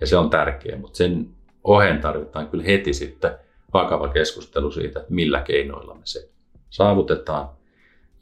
Ja 0.00 0.06
se 0.06 0.16
on 0.16 0.30
tärkeä, 0.30 0.76
mutta 0.76 0.96
sen 0.96 1.30
oheen 1.64 2.00
tarvitaan 2.00 2.48
kyllä 2.48 2.64
heti 2.64 2.92
sitten 2.92 3.30
vakava 3.74 4.08
keskustelu 4.08 4.70
siitä, 4.70 5.00
että 5.00 5.14
millä 5.14 5.40
keinoilla 5.40 5.94
me 5.94 6.00
se 6.04 6.30
saavutetaan. 6.70 7.48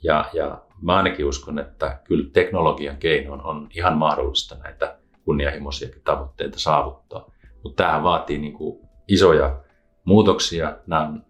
Ja, 0.03 0.25
ja 0.33 0.63
mä 0.83 0.97
ainakin 0.97 1.27
uskon, 1.27 1.59
että 1.59 2.01
kyllä 2.05 2.31
teknologian 2.33 2.97
keinoin 2.97 3.41
on 3.41 3.69
ihan 3.75 3.97
mahdollista 3.97 4.57
näitä 4.63 4.99
kunnianhimoisiakin 5.25 6.03
tavoitteita 6.05 6.59
saavuttaa. 6.59 7.31
Mutta 7.63 7.83
tähän 7.83 8.03
vaatii 8.03 8.39
niin 8.39 8.53
kuin 8.53 8.89
isoja 9.09 9.61
muutoksia. 10.05 10.77
Nämä 10.87 11.03
on, 11.03 11.23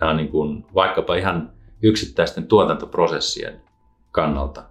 nämä 0.00 0.10
on 0.10 0.16
niin 0.16 0.28
kuin 0.28 0.66
vaikkapa 0.74 1.14
ihan 1.14 1.52
yksittäisten 1.82 2.46
tuotantoprosessien 2.46 3.62
kannalta 4.10 4.62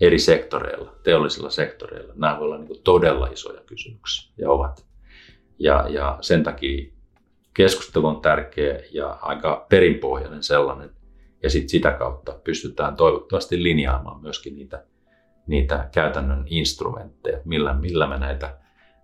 eri 0.00 0.18
sektoreilla, 0.18 0.92
teollisilla 1.02 1.50
sektoreilla. 1.50 2.12
Nämä 2.16 2.40
voivat 2.40 2.54
olla 2.54 2.64
niin 2.64 2.82
todella 2.84 3.26
isoja 3.26 3.60
kysymyksiä 3.60 4.32
ja 4.38 4.50
ovat. 4.50 4.86
Ja, 5.58 5.86
ja 5.88 6.18
sen 6.20 6.42
takia 6.42 6.92
keskustelu 7.54 8.06
on 8.06 8.20
tärkeä 8.20 8.80
ja 8.92 9.18
aika 9.22 9.66
perinpohjainen 9.68 10.42
sellainen. 10.42 10.90
Ja 11.42 11.50
sit 11.50 11.68
sitä 11.68 11.92
kautta 11.92 12.32
pystytään 12.44 12.96
toivottavasti 12.96 13.62
linjaamaan 13.62 14.22
myöskin 14.22 14.56
niitä, 14.56 14.84
niitä 15.46 15.88
käytännön 15.92 16.44
instrumentteja, 16.46 17.38
millä, 17.44 17.74
millä 17.74 18.06
me 18.06 18.18
näitä, 18.18 18.58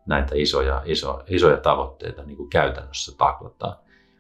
näitä 0.07 0.35
isoja, 0.35 0.83
iso, 0.85 1.23
isoja 1.27 1.57
tavoitteita 1.57 2.23
niin 2.23 2.37
kuin 2.37 2.51
käytännössä 2.51 3.17
taklataan. 3.19 3.77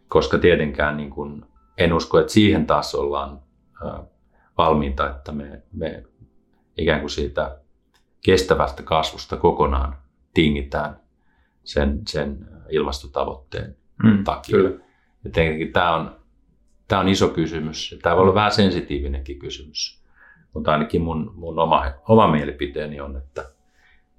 Koska 0.08 0.38
tietenkään 0.38 0.96
niin 0.96 1.10
kuin, 1.10 1.44
en 1.78 1.92
usko, 1.92 2.20
että 2.20 2.32
siihen 2.32 2.66
taas 2.66 2.94
ollaan 2.94 3.40
valmiita, 4.58 5.10
että 5.10 5.32
me, 5.32 5.62
me 5.72 6.04
ikään 6.78 7.00
kuin 7.00 7.10
siitä 7.10 7.58
kestävästä 8.24 8.82
kasvusta 8.82 9.36
kokonaan 9.36 9.96
tingitään 10.34 11.00
sen, 11.64 12.00
sen 12.08 12.48
ilmastotavoitteen 12.68 13.76
mm, 14.02 14.24
takia. 14.24 14.56
Kyllä. 14.56 14.70
Ja 15.24 15.30
tietenkin 15.30 15.72
tämä 15.72 15.94
on, 15.94 16.16
tämä 16.88 17.00
on 17.00 17.08
iso 17.08 17.28
kysymys. 17.28 17.98
Tämä 18.02 18.16
voi 18.16 18.22
olla 18.22 18.34
vähän 18.34 18.52
sensitiivinenkin 18.52 19.38
kysymys. 19.38 20.02
Mutta 20.54 20.72
ainakin 20.72 21.02
mun, 21.02 21.32
mun 21.34 21.58
oma, 21.58 21.84
oma 22.08 22.28
mielipiteeni 22.28 23.00
on, 23.00 23.16
että, 23.16 23.44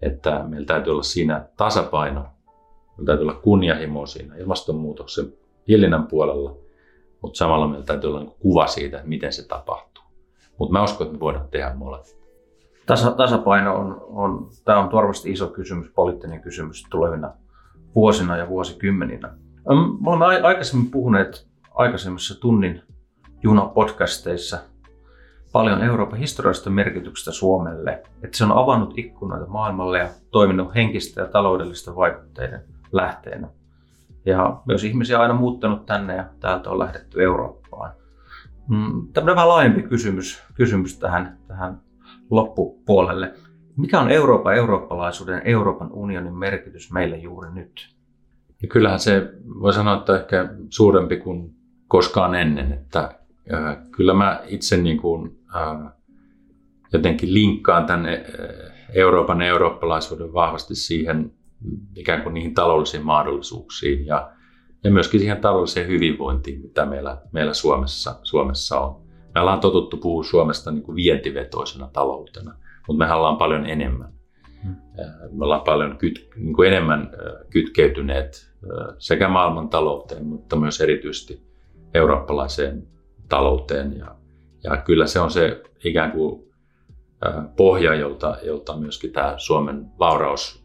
että 0.01 0.43
meillä 0.47 0.65
täytyy 0.65 0.91
olla 0.93 1.03
siinä 1.03 1.47
tasapaino. 1.57 2.21
Meillä 2.21 3.05
täytyy 3.05 3.23
olla 3.23 3.33
kunnianhimo 3.33 4.05
siinä 4.05 4.35
ilmastonmuutoksen 4.35 5.33
hillinnän 5.67 6.07
puolella, 6.07 6.57
mutta 7.21 7.37
samalla 7.37 7.67
meillä 7.67 7.85
täytyy 7.85 8.09
olla 8.09 8.19
niin 8.19 8.35
kuva 8.39 8.67
siitä, 8.67 8.97
että 8.97 9.09
miten 9.09 9.33
se 9.33 9.47
tapahtuu. 9.47 10.03
Mutta 10.57 10.73
mä 10.73 10.83
uskon, 10.83 11.07
että 11.07 11.13
me 11.13 11.19
voidaan 11.19 11.47
tehdä 11.47 11.73
molemmat. 11.75 12.22
Tasa, 12.85 13.11
tasapaino 13.11 13.75
on, 13.75 14.05
on, 14.09 14.49
tämä 14.65 14.79
on 14.79 14.91
varmasti 14.91 15.31
iso 15.31 15.47
kysymys, 15.47 15.89
poliittinen 15.89 16.41
kysymys 16.41 16.85
tulevina 16.89 17.33
vuosina 17.95 18.37
ja 18.37 18.49
vuosikymmeninä. 18.49 19.33
Me 20.01 20.09
olemme 20.09 20.25
aikaisemmin 20.25 20.91
puhuneet 20.91 21.47
aikaisemmissa 21.75 22.41
tunnin 22.41 22.81
junapodcasteissa 23.43 24.59
paljon 25.51 25.83
Euroopan 25.83 26.19
historiallisesta 26.19 26.69
merkityksestä 26.69 27.31
Suomelle, 27.31 28.03
että 28.23 28.37
se 28.37 28.43
on 28.43 28.51
avannut 28.51 28.97
ikkunoita 28.97 29.45
maailmalle 29.45 29.99
ja 29.99 30.09
toiminut 30.31 30.75
henkistä 30.75 31.21
ja 31.21 31.27
taloudellista 31.27 31.95
vaikutteiden 31.95 32.63
lähteenä. 32.91 33.47
Ja 34.25 34.61
myös 34.65 34.83
ihmisiä 34.83 35.17
on 35.17 35.21
aina 35.21 35.33
muuttanut 35.33 35.85
tänne 35.85 36.15
ja 36.15 36.25
täältä 36.39 36.69
on 36.69 36.79
lähdetty 36.79 37.23
Eurooppaan. 37.23 37.91
Mm, 38.67 39.07
tämmöinen 39.13 39.35
vähän 39.35 39.49
laajempi 39.49 39.81
kysymys, 39.81 40.43
kysymys 40.53 40.99
tähän, 40.99 41.37
tähän 41.47 41.81
loppupuolelle. 42.35 43.33
Mikä 43.77 43.99
on 43.99 44.09
Euroopan, 44.09 44.55
eurooppalaisuuden, 44.55 45.41
Euroopan 45.45 45.91
unionin 45.91 46.37
merkitys 46.37 46.91
meille 46.91 47.17
juuri 47.17 47.51
nyt? 47.53 47.95
Ja 48.61 48.67
kyllähän 48.67 48.99
se 48.99 49.33
voi 49.61 49.73
sanoa, 49.73 49.97
että 49.97 50.15
ehkä 50.15 50.49
suurempi 50.69 51.17
kuin 51.17 51.55
koskaan 51.87 52.35
ennen. 52.35 52.71
Että, 52.71 53.15
äh, 53.53 53.77
kyllä 53.91 54.13
mä 54.13 54.41
itse 54.45 54.77
niin 54.77 54.97
kuin, 54.97 55.39
äh, 55.55 55.91
jotenkin 56.93 57.33
linkkaan 57.33 57.85
tämän 57.85 58.05
Euroopan 58.93 59.41
eurooppalaisuuden 59.41 60.33
vahvasti 60.33 60.75
siihen 60.75 61.31
ikään 61.95 62.21
kuin 62.21 62.33
niihin 62.33 62.53
taloudellisiin 62.53 63.05
mahdollisuuksiin 63.05 64.05
ja, 64.05 64.31
ja 64.83 64.91
myöskin 64.91 65.19
siihen 65.19 65.37
taloudelliseen 65.37 65.87
hyvinvointiin, 65.87 66.61
mitä 66.61 66.85
meillä, 66.85 67.17
meillä 67.31 67.53
Suomessa, 67.53 68.19
Suomessa 68.23 68.79
on. 68.79 69.02
Me 69.35 69.41
ollaan 69.41 69.59
totuttu 69.59 69.97
puhua 69.97 70.23
Suomesta 70.23 70.71
niin 70.71 70.83
kuin 70.83 70.95
vientivetoisena 70.95 71.89
taloutena, 71.93 72.55
mutta 72.87 73.05
me 73.05 73.13
ollaan 73.13 73.37
paljon 73.37 73.65
enemmän. 73.65 74.13
Hmm. 74.63 74.75
Me 75.31 75.45
ollaan 75.45 75.61
paljon 75.61 75.97
kyt, 75.97 76.29
niin 76.35 76.55
kuin 76.55 76.67
enemmän 76.67 77.11
kytkeytyneet 77.49 78.53
sekä 78.97 79.27
maailman 79.27 79.69
talouteen, 79.69 80.25
mutta 80.25 80.55
myös 80.55 80.81
erityisesti 80.81 81.41
eurooppalaiseen 81.93 82.87
talouteen. 83.29 83.97
Ja, 83.97 84.15
ja 84.63 84.77
kyllä 84.77 85.07
se 85.07 85.19
on 85.19 85.31
se 85.31 85.63
ikään 85.83 86.11
kuin 86.11 86.53
pohja, 87.55 87.95
jolta, 87.95 88.37
jolta 88.43 88.77
myöskin 88.77 89.11
tämä 89.11 89.33
Suomen 89.37 89.85
vauraus 89.99 90.63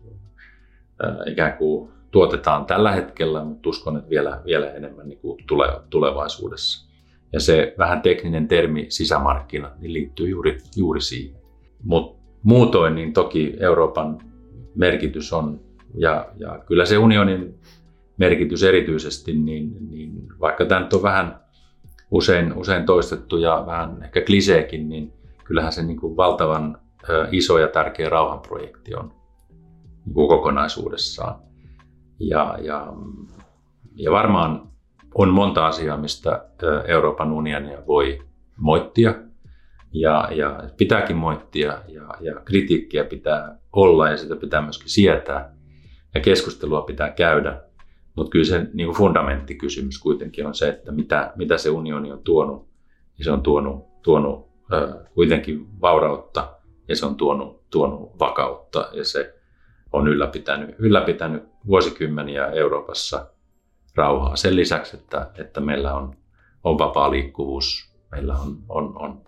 ikään 1.26 1.52
kuin 1.52 1.92
tuotetaan 2.10 2.66
tällä 2.66 2.92
hetkellä, 2.92 3.44
mutta 3.44 3.68
uskon, 3.68 3.96
että 3.96 4.10
vielä, 4.10 4.40
vielä 4.44 4.70
enemmän 4.70 5.08
niin 5.08 5.18
kuin 5.18 5.44
tulevaisuudessa. 5.90 6.87
Ja 7.32 7.40
se 7.40 7.74
vähän 7.78 8.02
tekninen 8.02 8.48
termi 8.48 8.86
sisämarkkina 8.88 9.70
niin 9.78 9.92
liittyy 9.92 10.28
juuri, 10.28 10.58
juuri 10.76 11.00
siihen. 11.00 11.40
Mutta 11.82 12.22
muutoin 12.42 12.94
niin 12.94 13.12
toki 13.12 13.56
Euroopan 13.60 14.18
merkitys 14.74 15.32
on, 15.32 15.60
ja, 15.94 16.28
ja 16.36 16.58
kyllä 16.66 16.84
se 16.84 16.98
unionin 16.98 17.54
merkitys 18.16 18.62
erityisesti, 18.62 19.32
niin, 19.32 19.90
niin 19.90 20.28
vaikka 20.40 20.64
tämä 20.64 20.80
nyt 20.80 20.92
on 20.92 21.02
vähän 21.02 21.40
usein, 22.10 22.54
usein 22.54 22.86
toistettu 22.86 23.36
ja 23.36 23.64
vähän 23.66 24.02
ehkä 24.02 24.20
kliseekin, 24.20 24.88
niin 24.88 25.12
kyllähän 25.44 25.72
se 25.72 25.82
niin 25.82 26.00
kuin 26.00 26.16
valtavan 26.16 26.78
iso 27.32 27.58
ja 27.58 27.68
tärkeä 27.68 28.08
rauhanprojekti 28.08 28.94
on 28.94 29.12
niin 30.04 30.14
kuin 30.14 30.28
kokonaisuudessaan. 30.28 31.34
Ja, 32.20 32.58
ja, 32.62 32.92
ja 33.94 34.10
varmaan 34.10 34.68
on 35.18 35.28
monta 35.28 35.66
asiaa, 35.66 35.96
mistä 35.96 36.44
Euroopan 36.86 37.32
unionia 37.32 37.86
voi 37.86 38.22
moittia 38.56 39.14
ja, 39.92 40.28
ja 40.32 40.62
pitääkin 40.76 41.16
moittia 41.16 41.82
ja, 41.88 42.14
ja 42.20 42.40
kritiikkiä 42.44 43.04
pitää 43.04 43.58
olla 43.72 44.10
ja 44.10 44.16
sitä 44.16 44.36
pitää 44.36 44.62
myöskin 44.62 44.90
sietää 44.90 45.54
ja 46.14 46.20
keskustelua 46.20 46.82
pitää 46.82 47.10
käydä. 47.10 47.62
Mutta 48.16 48.30
kyllä 48.30 48.44
se 48.44 48.66
niin 48.72 48.92
fundamenttikysymys 48.92 49.98
kuitenkin 49.98 50.46
on 50.46 50.54
se, 50.54 50.68
että 50.68 50.92
mitä, 50.92 51.32
mitä 51.36 51.58
se 51.58 51.70
unioni 51.70 52.12
on 52.12 52.22
tuonut. 52.22 52.68
Ja 53.18 53.24
se 53.24 53.30
on 53.30 53.42
tuonut, 53.42 54.02
tuonut 54.02 54.48
kuitenkin 55.14 55.80
vaurautta 55.80 56.54
ja 56.88 56.96
se 56.96 57.06
on 57.06 57.14
tuonut, 57.14 57.70
tuonut 57.70 58.18
vakautta 58.20 58.88
ja 58.92 59.04
se 59.04 59.34
on 59.92 60.08
ylläpitänyt, 60.08 60.74
ylläpitänyt 60.78 61.42
vuosikymmeniä 61.66 62.46
Euroopassa 62.46 63.26
rauhaa. 63.94 64.36
Sen 64.36 64.56
lisäksi, 64.56 64.96
että, 64.96 65.30
että 65.38 65.60
meillä 65.60 65.94
on, 65.94 66.16
on 66.64 66.78
vapaa 66.78 67.10
liikkuvuus, 67.10 67.92
meillä 68.12 68.34
on, 68.34 68.58
on, 68.68 68.92
on, 68.96 69.22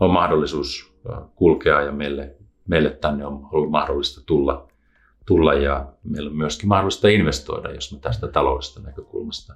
on 0.00 0.10
mahdollisuus 0.10 0.94
kulkea 1.34 1.80
ja 1.80 1.92
meille, 1.92 2.36
meille 2.68 2.90
tänne 2.90 3.26
on 3.26 3.48
ollut 3.52 3.70
mahdollista 3.70 4.20
tulla, 4.26 4.68
tulla 5.26 5.54
ja 5.54 5.86
meillä 6.04 6.30
on 6.30 6.36
myöskin 6.36 6.68
mahdollista 6.68 7.08
investoida, 7.08 7.72
jos 7.72 7.92
me 7.92 7.98
tästä 7.98 8.28
taloudellisesta 8.28 8.80
näkökulmasta 8.80 9.54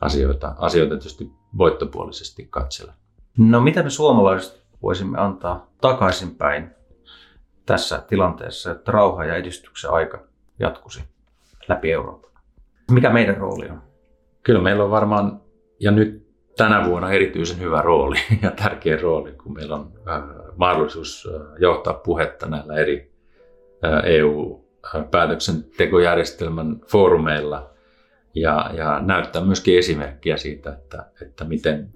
asioita, 0.00 0.54
asioita 0.58 0.94
tietysti 0.94 1.32
voittopuolisesti 1.58 2.46
katsella. 2.50 2.92
No 3.38 3.60
mitä 3.60 3.82
me 3.82 3.90
suomalaiset 3.90 4.62
voisimme 4.82 5.18
antaa 5.18 5.66
takaisinpäin 5.80 6.70
tässä 7.66 8.04
tilanteessa, 8.08 8.70
että 8.70 8.92
rauha 8.92 9.24
ja 9.24 9.36
edistyksen 9.36 9.90
aika 9.90 10.22
jatkuisi 10.58 11.04
läpi 11.68 11.92
Euroopan? 11.92 12.31
Mikä 12.92 13.10
meidän 13.10 13.36
rooli 13.36 13.68
on? 13.70 13.82
Kyllä 14.42 14.60
meillä 14.60 14.84
on 14.84 14.90
varmaan, 14.90 15.40
ja 15.80 15.90
nyt 15.90 16.26
tänä 16.56 16.86
vuonna 16.86 17.12
erityisen 17.12 17.60
hyvä 17.60 17.82
rooli 17.82 18.16
ja 18.42 18.50
tärkeä 18.50 18.98
rooli, 19.02 19.32
kun 19.32 19.54
meillä 19.54 19.76
on 19.76 19.92
äh, 20.08 20.22
mahdollisuus 20.56 21.28
äh, 21.34 21.40
johtaa 21.58 21.94
puhetta 21.94 22.46
näillä 22.46 22.74
eri 22.74 23.12
äh, 23.84 24.02
EU-päätöksentekojärjestelmän 24.04 26.80
foorumeilla 26.86 27.70
ja, 28.34 28.70
ja 28.74 29.00
näyttää 29.00 29.44
myöskin 29.44 29.78
esimerkkiä 29.78 30.36
siitä, 30.36 30.72
että, 30.72 31.06
että 31.22 31.44
miten, 31.44 31.94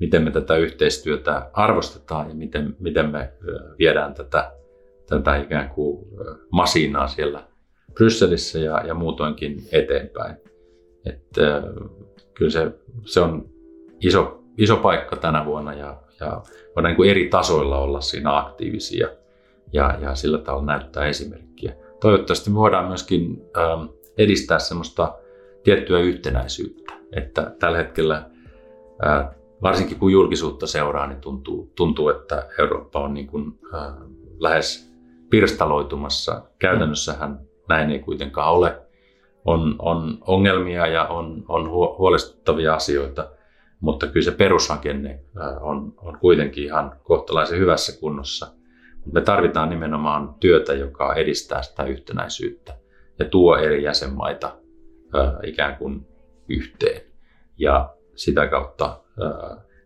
miten 0.00 0.22
me 0.22 0.30
tätä 0.30 0.56
yhteistyötä 0.56 1.50
arvostetaan 1.52 2.28
ja 2.28 2.34
miten, 2.34 2.76
miten 2.78 3.10
me 3.10 3.32
viedään 3.78 4.14
tätä, 4.14 4.52
tätä 5.08 5.36
ikään 5.36 5.70
kuin 5.70 6.06
masinaa 6.50 7.08
siellä 7.08 7.51
Brysselissä 7.94 8.58
ja, 8.58 8.86
ja 8.86 8.94
muutoinkin 8.94 9.68
eteenpäin. 9.72 10.36
Että, 11.06 11.62
kyllä 12.34 12.50
se, 12.50 12.72
se 13.04 13.20
on 13.20 13.48
iso, 14.00 14.42
iso 14.58 14.76
paikka 14.76 15.16
tänä 15.16 15.44
vuonna 15.44 15.74
ja, 15.74 15.96
ja 16.20 16.42
voidaan 16.76 16.84
niin 16.84 16.96
kuin 16.96 17.10
eri 17.10 17.28
tasoilla 17.28 17.78
olla 17.78 18.00
siinä 18.00 18.38
aktiivisia 18.38 19.08
ja, 19.72 19.98
ja 20.00 20.14
sillä 20.14 20.38
tavalla 20.38 20.66
näyttää 20.66 21.06
esimerkkiä. 21.06 21.74
Toivottavasti 22.00 22.50
me 22.50 22.56
voidaan 22.56 22.88
myöskin 22.88 23.42
ähm, 23.56 23.84
edistää 24.18 24.58
semmoista 24.58 25.14
tiettyä 25.64 25.98
yhtenäisyyttä, 25.98 26.92
että 27.12 27.54
tällä 27.58 27.78
hetkellä 27.78 28.30
äh, 29.06 29.28
varsinkin 29.62 29.98
kun 29.98 30.12
julkisuutta 30.12 30.66
seuraa, 30.66 31.06
niin 31.06 31.20
tuntuu, 31.20 31.72
tuntuu 31.74 32.08
että 32.08 32.48
Eurooppa 32.58 33.00
on 33.00 33.14
niin 33.14 33.26
kuin, 33.26 33.58
äh, 33.74 33.94
lähes 34.38 34.92
pirstaloitumassa. 35.30 36.42
Käytännössähän 36.58 37.40
näin 37.68 37.90
ei 37.90 37.98
kuitenkaan 37.98 38.52
ole. 38.52 38.78
On, 39.44 39.76
on 39.78 40.18
ongelmia 40.20 40.86
ja 40.86 41.04
on, 41.04 41.44
on 41.48 41.70
huolestuttavia 41.70 42.74
asioita, 42.74 43.30
mutta 43.80 44.06
kyllä 44.06 44.24
se 44.24 44.30
perusrakenne 44.30 45.20
on, 45.60 45.94
on 45.96 46.18
kuitenkin 46.18 46.64
ihan 46.64 46.96
kohtalaisen 47.02 47.58
hyvässä 47.58 48.00
kunnossa. 48.00 48.46
Me 49.12 49.20
tarvitaan 49.20 49.70
nimenomaan 49.70 50.34
työtä, 50.40 50.74
joka 50.74 51.14
edistää 51.14 51.62
sitä 51.62 51.84
yhtenäisyyttä 51.84 52.78
ja 53.18 53.24
tuo 53.24 53.56
eri 53.56 53.82
jäsenmaita 53.82 54.56
ikään 55.42 55.76
kuin 55.76 56.06
yhteen. 56.48 57.02
Ja 57.58 57.94
sitä 58.14 58.46
kautta 58.46 59.00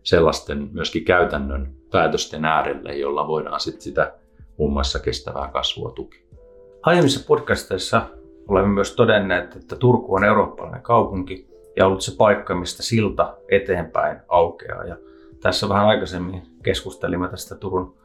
sellaisten 0.03 0.69
myöskin 0.71 1.05
käytännön 1.05 1.75
päätösten 1.91 2.45
äärelle, 2.45 2.95
jolla 2.95 3.27
voidaan 3.27 3.59
sitten 3.59 3.81
sitä 3.81 4.13
muun 4.57 4.73
muassa 4.73 4.99
kestävää 4.99 5.49
kasvua 5.53 5.91
tukea. 5.91 6.26
Aiemmissa 6.87 7.25
podcasteissa 7.27 8.01
olemme 8.47 8.73
myös 8.73 8.95
todenneet, 8.95 9.55
että 9.55 9.75
Turku 9.75 10.15
on 10.15 10.23
eurooppalainen 10.23 10.81
kaupunki 10.81 11.47
ja 11.75 11.85
ollut 11.85 12.01
se 12.01 12.15
paikka, 12.17 12.55
mistä 12.55 12.83
silta 12.83 13.37
eteenpäin 13.49 14.19
aukeaa. 14.27 14.83
Ja 14.83 14.97
tässä 15.41 15.69
vähän 15.69 15.87
aikaisemmin 15.87 16.41
keskustelimme 16.63 17.27
tästä 17.27 17.55
Turun 17.55 17.95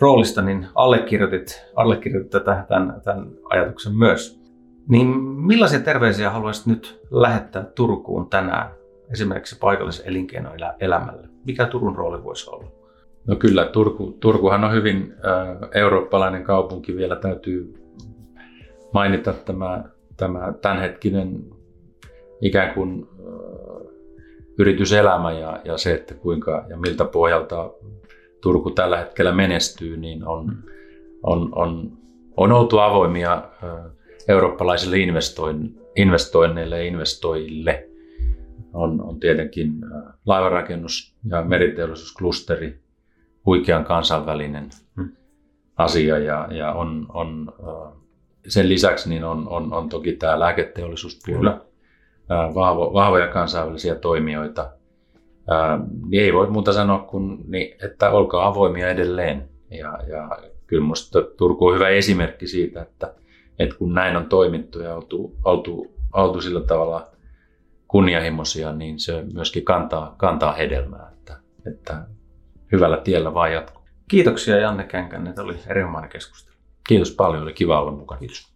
roolista, 0.00 0.42
niin 0.42 0.66
allekirjoitit, 0.74 1.62
allekirjoitit 1.76 2.30
tätä, 2.30 2.64
tämän, 2.68 3.00
tämän 3.04 3.30
ajatuksen 3.44 3.96
myös. 3.96 4.40
Niin 4.88 5.06
millaisia 5.22 5.80
terveisiä 5.80 6.30
haluaisit 6.30 6.66
nyt 6.66 7.00
lähettää 7.10 7.64
Turkuun 7.64 8.30
tänään, 8.30 8.70
esimerkiksi 9.12 9.58
paikallisen 9.58 10.06
elinkeinoelämälle? 10.08 11.28
Mikä 11.44 11.66
Turun 11.66 11.96
rooli 11.96 12.24
voisi 12.24 12.50
olla? 12.50 12.66
No 13.26 13.36
kyllä, 13.36 13.64
Turku, 13.64 14.16
Turkuhan 14.20 14.64
on 14.64 14.72
hyvin 14.72 15.14
äh, 15.14 15.68
eurooppalainen 15.74 16.44
kaupunki. 16.44 16.96
Vielä 16.96 17.16
täytyy 17.16 17.79
mainita 18.92 19.32
tämä, 19.32 19.84
tämä 20.16 20.52
tämänhetkinen 20.62 21.44
ikään 22.40 22.74
kuin 22.74 23.08
yrityselämä 24.58 25.32
ja, 25.32 25.60
ja 25.64 25.78
se, 25.78 25.94
että 25.94 26.14
kuinka 26.14 26.64
ja 26.68 26.76
miltä 26.76 27.04
pohjalta 27.04 27.70
Turku 28.40 28.70
tällä 28.70 28.98
hetkellä 28.98 29.32
menestyy, 29.32 29.96
niin 29.96 30.26
on, 30.26 30.56
on, 31.22 31.48
on, 31.54 31.92
on 32.36 32.52
oltu 32.52 32.78
avoimia 32.78 33.42
eurooppalaisille 34.28 34.96
investoinneille 35.96 36.78
ja 36.78 36.84
investoijille. 36.84 37.86
On, 38.72 39.00
on 39.02 39.20
tietenkin 39.20 39.72
laivarakennus- 40.26 41.16
ja 41.24 41.42
meriteollisuusklusteri, 41.42 42.80
huikean 43.46 43.84
kansainvälinen 43.84 44.70
hmm. 44.96 45.12
asia 45.76 46.18
ja, 46.18 46.48
ja 46.50 46.72
on, 46.72 47.06
on 47.14 47.52
sen 48.48 48.68
lisäksi 48.68 49.08
niin 49.08 49.24
on, 49.24 49.48
on, 49.48 49.72
on 49.72 49.88
toki 49.88 50.12
tämä 50.12 50.40
lääketeollisuuspuoli, 50.40 51.50
vahvo, 52.54 52.92
vahvoja 52.92 53.28
kansainvälisiä 53.28 53.94
toimijoita. 53.94 54.70
Ää, 55.48 55.80
niin 56.06 56.22
ei 56.22 56.32
voi 56.32 56.50
muuta 56.50 56.72
sanoa 56.72 56.98
kuin, 56.98 57.38
niin, 57.46 57.76
että 57.84 58.10
olkaa 58.10 58.46
avoimia 58.46 58.88
edelleen. 58.88 59.48
Ja, 59.70 59.98
ja 60.08 60.38
kyllä 60.66 60.82
minusta 60.82 61.22
Turku 61.22 61.66
on 61.66 61.74
hyvä 61.74 61.88
esimerkki 61.88 62.46
siitä, 62.46 62.82
että, 62.82 63.14
että 63.58 63.76
kun 63.76 63.94
näin 63.94 64.16
on 64.16 64.26
toimittu 64.26 64.80
ja 64.80 64.94
oltu, 64.94 65.34
oltu, 65.44 65.94
oltu 66.12 66.40
sillä 66.40 66.60
tavalla 66.60 67.08
kunnianhimoisia, 67.88 68.72
niin 68.72 68.98
se 68.98 69.24
myöskin 69.32 69.64
kantaa, 69.64 70.14
kantaa 70.18 70.52
hedelmää, 70.52 71.10
että, 71.12 71.36
että 71.66 72.06
hyvällä 72.72 72.96
tiellä 72.96 73.34
vaan 73.34 73.52
jatkuu. 73.52 73.82
Kiitoksia 74.08 74.56
Janne 74.56 74.84
Känkänen, 74.84 75.40
oli 75.40 75.56
erinomainen 75.66 76.10
keskustelu. 76.10 76.49
Kiitos 76.88 77.10
paljon, 77.10 77.42
oli 77.42 77.52
kiva 77.52 77.80
olla 77.80 77.92
mukana. 77.92 78.18
Kiitos. 78.18 78.49